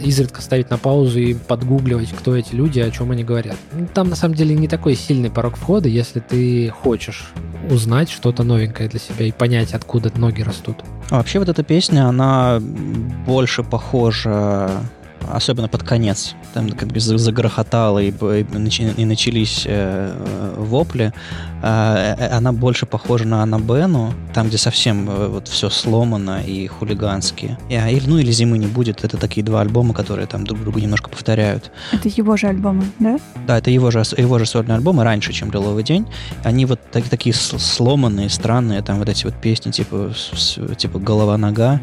изредка 0.03 0.41
ставить 0.41 0.69
на 0.69 0.77
паузу 0.77 1.19
и 1.19 1.33
подгугливать, 1.33 2.09
кто 2.09 2.35
эти 2.35 2.53
люди, 2.53 2.79
о 2.79 2.89
чем 2.91 3.11
они 3.11 3.23
говорят. 3.23 3.55
Там 3.93 4.09
на 4.09 4.15
самом 4.15 4.35
деле 4.35 4.55
не 4.55 4.67
такой 4.67 4.95
сильный 4.95 5.29
порог 5.29 5.55
входа, 5.57 5.87
если 5.87 6.19
ты 6.19 6.69
хочешь 6.69 7.31
узнать 7.69 8.09
что-то 8.09 8.43
новенькое 8.43 8.89
для 8.89 8.99
себя 8.99 9.25
и 9.25 9.31
понять, 9.31 9.73
откуда 9.73 10.11
ноги 10.15 10.41
растут. 10.41 10.77
А 11.09 11.17
вообще 11.17 11.39
вот 11.39 11.49
эта 11.49 11.63
песня, 11.63 12.07
она 12.07 12.59
больше 13.25 13.63
похожа, 13.63 14.71
особенно 15.31 15.67
под 15.67 15.83
конец, 15.83 16.35
там 16.53 16.69
как 16.69 16.89
бы 16.89 16.99
за- 16.99 17.17
загрохотало 17.17 17.99
и, 17.99 18.09
и 18.11 18.45
и 18.97 19.05
начались 19.05 19.63
э, 19.65 20.13
э, 20.15 20.55
вопли, 20.57 21.11
А, 21.67 22.15
э, 22.19 22.37
она 22.37 22.51
больше 22.51 22.85
похожа 22.85 23.25
на 23.25 23.41
Анабену, 23.41 24.13
там, 24.33 24.47
где 24.49 24.57
совсем 24.57 25.09
э, 25.09 25.27
вот 25.27 25.47
все 25.47 25.69
сломано 25.69 26.41
и 26.45 26.67
хулигански. 26.67 27.57
И, 27.69 27.75
а, 27.75 27.89
или, 27.89 28.07
ну 28.07 28.19
или 28.19 28.31
«Зимы 28.31 28.57
не 28.59 28.67
будет», 28.67 29.03
это 29.03 29.17
такие 29.17 29.43
два 29.43 29.61
альбома, 29.61 29.93
которые 29.93 30.27
там 30.27 30.45
друг 30.45 30.59
друга 30.61 30.79
немножко 30.79 31.09
повторяют. 31.09 31.71
это 31.91 32.07
его 32.09 32.37
же 32.37 32.47
альбомы, 32.47 32.83
да? 32.99 33.17
Да, 33.47 33.57
это 33.57 33.71
его 33.71 33.89
же, 33.89 34.03
его 34.17 34.37
же 34.37 34.45
сольные 34.45 34.75
альбомы 34.75 35.03
раньше, 35.03 35.33
чем 35.33 35.51
«Лиловый 35.51 35.83
день». 35.83 36.05
Они 36.43 36.65
вот 36.65 36.79
так- 36.91 37.09
такие 37.09 37.33
сломанные, 37.33 38.29
странные, 38.29 38.81
там 38.83 38.99
вот 38.99 39.09
эти 39.09 39.25
вот 39.25 39.33
песни 39.41 39.71
типа, 39.71 40.13
типа 40.77 40.99
«Голова-нога», 40.99 41.79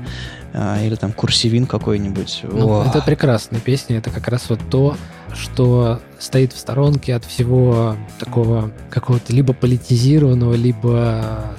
или 0.55 0.95
там 0.97 1.12
«Курсивин» 1.12 1.67
какой-нибудь. 1.67 2.43
Ну, 2.45 2.81
О, 2.81 2.85
это 2.85 3.01
прекрасная 3.01 3.61
песня, 3.61 3.99
это 3.99 4.11
как 4.11 4.29
раз 4.29 4.51
вот 4.51 4.61
то, 4.71 4.97
что 5.35 6.01
стоит 6.19 6.53
в 6.53 6.59
сторонке 6.59 7.15
от 7.15 7.25
всего 7.25 7.97
такого 8.19 8.71
какого-то 8.91 9.33
либо 9.33 9.55
политизированного, 9.55 10.55
либо 10.55 11.57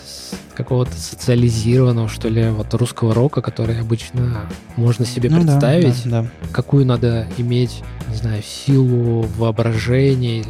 какого-то 0.54 0.94
социализированного, 0.94 2.08
что 2.08 2.30
ли, 2.30 2.50
вот 2.50 2.74
русского 2.74 3.14
рока, 3.14 3.42
который 3.42 3.80
обычно 3.80 4.48
можно 4.76 5.06
себе 5.06 5.30
ну 5.30 5.38
да, 5.38 5.44
представить, 5.44 6.04
да, 6.06 6.24
да. 6.24 6.28
какую 6.52 6.86
надо 6.86 7.28
иметь, 7.38 7.82
не 8.10 8.16
знаю, 8.16 8.42
силу 8.44 9.24
воображения 9.38 10.44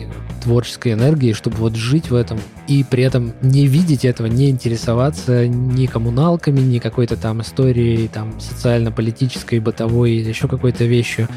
творческой 0.44 0.94
энергии, 0.94 1.34
чтобы 1.34 1.58
вот 1.58 1.76
жить 1.76 2.10
в 2.10 2.16
этом 2.16 2.40
и 2.68 2.84
при 2.84 3.04
этом 3.04 3.34
не 3.42 3.68
видеть 3.68 4.06
этого, 4.06 4.28
не 4.28 4.50
интересоваться 4.50 5.48
ни 5.48 5.86
коммуналками, 5.86 6.60
ни 6.60 6.80
какой-то 6.80 7.18
там 7.18 7.42
историей 7.42 8.08
там 8.08 8.40
социально-политической, 8.40 9.60
бытовой 9.60 10.12
или 10.12 10.30
еще 10.30 10.48
какой-то 10.48 10.86
вещью, 10.86 11.28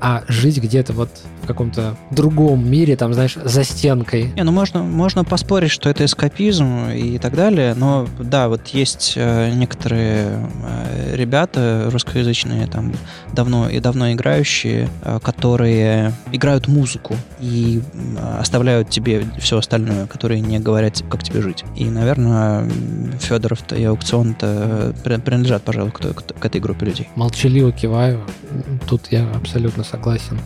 а 0.00 0.22
жить 0.28 0.58
где-то 0.62 0.92
вот 0.92 1.10
в 1.42 1.46
каком-то 1.46 1.96
другом 2.10 2.68
мире, 2.68 2.96
там, 2.96 3.14
знаешь, 3.14 3.36
за 3.42 3.62
стенкой. 3.64 4.32
Не, 4.36 4.42
ну 4.42 4.52
можно, 4.52 4.82
можно 4.82 5.24
поспорить, 5.24 5.70
что 5.70 5.88
это 5.88 6.04
эскапизм 6.04 6.88
и 6.90 7.18
так 7.18 7.34
далее, 7.36 7.74
но 7.74 8.06
да, 8.18 8.48
вот 8.48 8.68
есть 8.68 9.14
э, 9.16 9.50
некоторые 9.54 10.48
э, 10.64 11.14
ребята 11.16 11.88
русскоязычные, 11.92 12.66
там, 12.66 12.92
давно 13.32 13.68
и 13.68 13.78
давно 13.80 14.12
играющие, 14.12 14.88
э, 15.02 15.18
которые 15.22 16.12
играют 16.32 16.66
музыку 16.68 17.14
и 17.40 17.80
м, 17.94 18.18
оставляют 18.40 18.90
тебе 18.90 19.24
все 19.38 19.58
остальное, 19.58 20.06
которые 20.06 20.40
не 20.40 20.58
говорят, 20.58 21.02
как 21.08 21.22
тебе 21.22 21.42
жить. 21.42 21.64
И, 21.76 21.84
наверное, 21.84 22.68
Федоров-то 23.20 23.76
и 23.76 23.84
Аукцион-то 23.84 24.94
при- 25.04 25.16
принадлежат, 25.18 25.62
пожалуй, 25.62 25.90
к, 25.92 26.00
той- 26.00 26.14
к 26.14 26.44
этой 26.44 26.60
группе 26.60 26.86
людей. 26.86 27.08
Молчаливо 27.14 27.72
киваю. 27.72 28.20
Тут 28.88 29.02
я 29.10 29.28
абсолютно 29.34 29.84
согласен. 29.90 30.38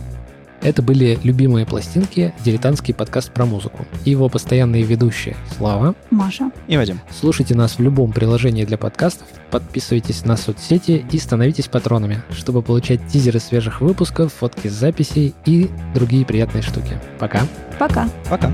Это 0.61 0.83
были 0.83 1.17
любимые 1.23 1.65
пластинки, 1.65 2.33
дилетантский 2.45 2.93
подкаст 2.93 3.31
про 3.31 3.45
музыку. 3.45 3.85
И 4.05 4.11
его 4.11 4.29
постоянные 4.29 4.83
ведущие 4.83 5.35
Слава. 5.57 5.95
Маша. 6.11 6.51
И 6.67 6.77
Вадим. 6.77 6.99
Слушайте 7.09 7.55
нас 7.55 7.77
в 7.77 7.81
любом 7.81 8.11
приложении 8.11 8.63
для 8.63 8.77
подкастов, 8.77 9.27
подписывайтесь 9.49 10.23
на 10.23 10.37
соцсети 10.37 11.03
и 11.11 11.17
становитесь 11.17 11.67
патронами, 11.67 12.21
чтобы 12.31 12.61
получать 12.61 13.07
тизеры 13.07 13.39
свежих 13.39 13.81
выпусков, 13.81 14.33
фотки 14.33 14.67
с 14.67 14.73
записей 14.73 15.33
и 15.45 15.69
другие 15.95 16.25
приятные 16.25 16.61
штуки. 16.61 16.99
Пока. 17.19 17.41
Пока. 17.79 18.07
Пока. 18.29 18.51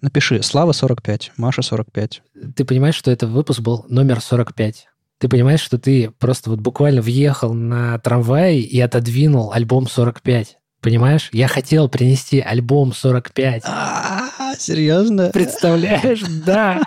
Напиши 0.00 0.42
Слава 0.42 0.72
45, 0.72 1.32
Маша 1.36 1.62
45. 1.62 2.22
Ты 2.54 2.64
понимаешь, 2.64 2.94
что 2.94 3.10
это 3.10 3.26
выпуск 3.26 3.60
был 3.60 3.84
номер 3.88 4.20
45? 4.20 4.86
Ты 5.18 5.28
понимаешь, 5.28 5.60
что 5.60 5.78
ты 5.78 6.10
просто 6.18 6.50
вот 6.50 6.60
буквально 6.60 7.02
въехал 7.02 7.52
на 7.52 7.98
трамвай 7.98 8.58
и 8.58 8.80
отодвинул 8.80 9.52
альбом 9.52 9.88
45? 9.88 10.58
Понимаешь? 10.80 11.28
Я 11.32 11.48
хотел 11.48 11.88
принести 11.88 12.38
альбом 12.38 12.92
45. 12.92 13.64
А, 13.66 14.54
серьезно? 14.56 15.30
Представляешь? 15.32 16.22
Да. 16.46 16.82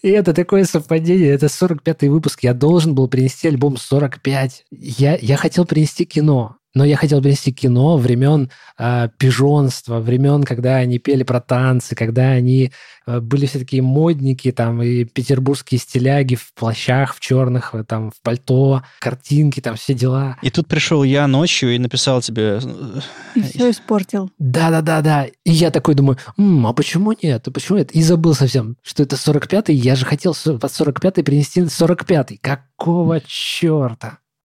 И 0.00 0.08
это 0.10 0.32
такое 0.32 0.64
совпадение. 0.64 1.30
Это 1.30 1.46
45-й 1.46 2.08
выпуск. 2.08 2.44
Я 2.44 2.54
должен 2.54 2.94
был 2.94 3.08
принести 3.08 3.48
альбом 3.48 3.76
45. 3.76 4.64
Я, 4.70 5.16
я 5.20 5.36
хотел 5.36 5.64
принести 5.64 6.04
кино. 6.04 6.58
Но 6.74 6.84
я 6.84 6.96
хотел 6.96 7.20
принести 7.20 7.52
кино 7.52 7.98
времен 7.98 8.50
э, 8.78 9.08
пижонства, 9.18 10.00
времен, 10.00 10.42
когда 10.42 10.76
они 10.76 10.98
пели 10.98 11.22
про 11.22 11.40
танцы, 11.40 11.94
когда 11.94 12.30
они 12.30 12.72
э, 13.06 13.20
были 13.20 13.44
все 13.46 13.58
такие 13.58 13.82
модники, 13.82 14.50
там, 14.52 14.82
и 14.82 15.04
петербургские 15.04 15.78
стиляги 15.78 16.34
в 16.34 16.54
плащах, 16.54 17.14
в 17.14 17.20
черных, 17.20 17.74
э, 17.74 17.84
там, 17.84 18.10
в 18.10 18.22
пальто, 18.22 18.82
картинки, 19.00 19.60
там, 19.60 19.76
все 19.76 19.92
дела. 19.92 20.38
И 20.40 20.50
тут 20.50 20.66
пришел 20.66 21.02
я 21.02 21.26
ночью 21.26 21.74
и 21.74 21.78
написал 21.78 22.22
тебе... 22.22 22.58
И 23.34 23.42
все 23.42 23.70
испортил. 23.70 24.30
Да-да-да-да. 24.38 25.26
И 25.44 25.52
я 25.52 25.70
такой 25.70 25.94
думаю, 25.94 26.16
М, 26.38 26.66
а 26.66 26.72
почему 26.72 27.14
нет? 27.22 27.46
А 27.46 27.50
почему 27.50 27.78
нет? 27.78 27.90
И 27.92 28.02
забыл 28.02 28.34
совсем, 28.34 28.76
что 28.82 29.02
это 29.02 29.16
45-й. 29.16 29.74
Я 29.74 29.94
же 29.94 30.06
хотел 30.06 30.34
под 30.34 30.70
45-й 30.70 31.22
принести 31.22 31.60
45-й. 31.60 32.38
Какого 32.38 33.20
черта? 33.26 34.18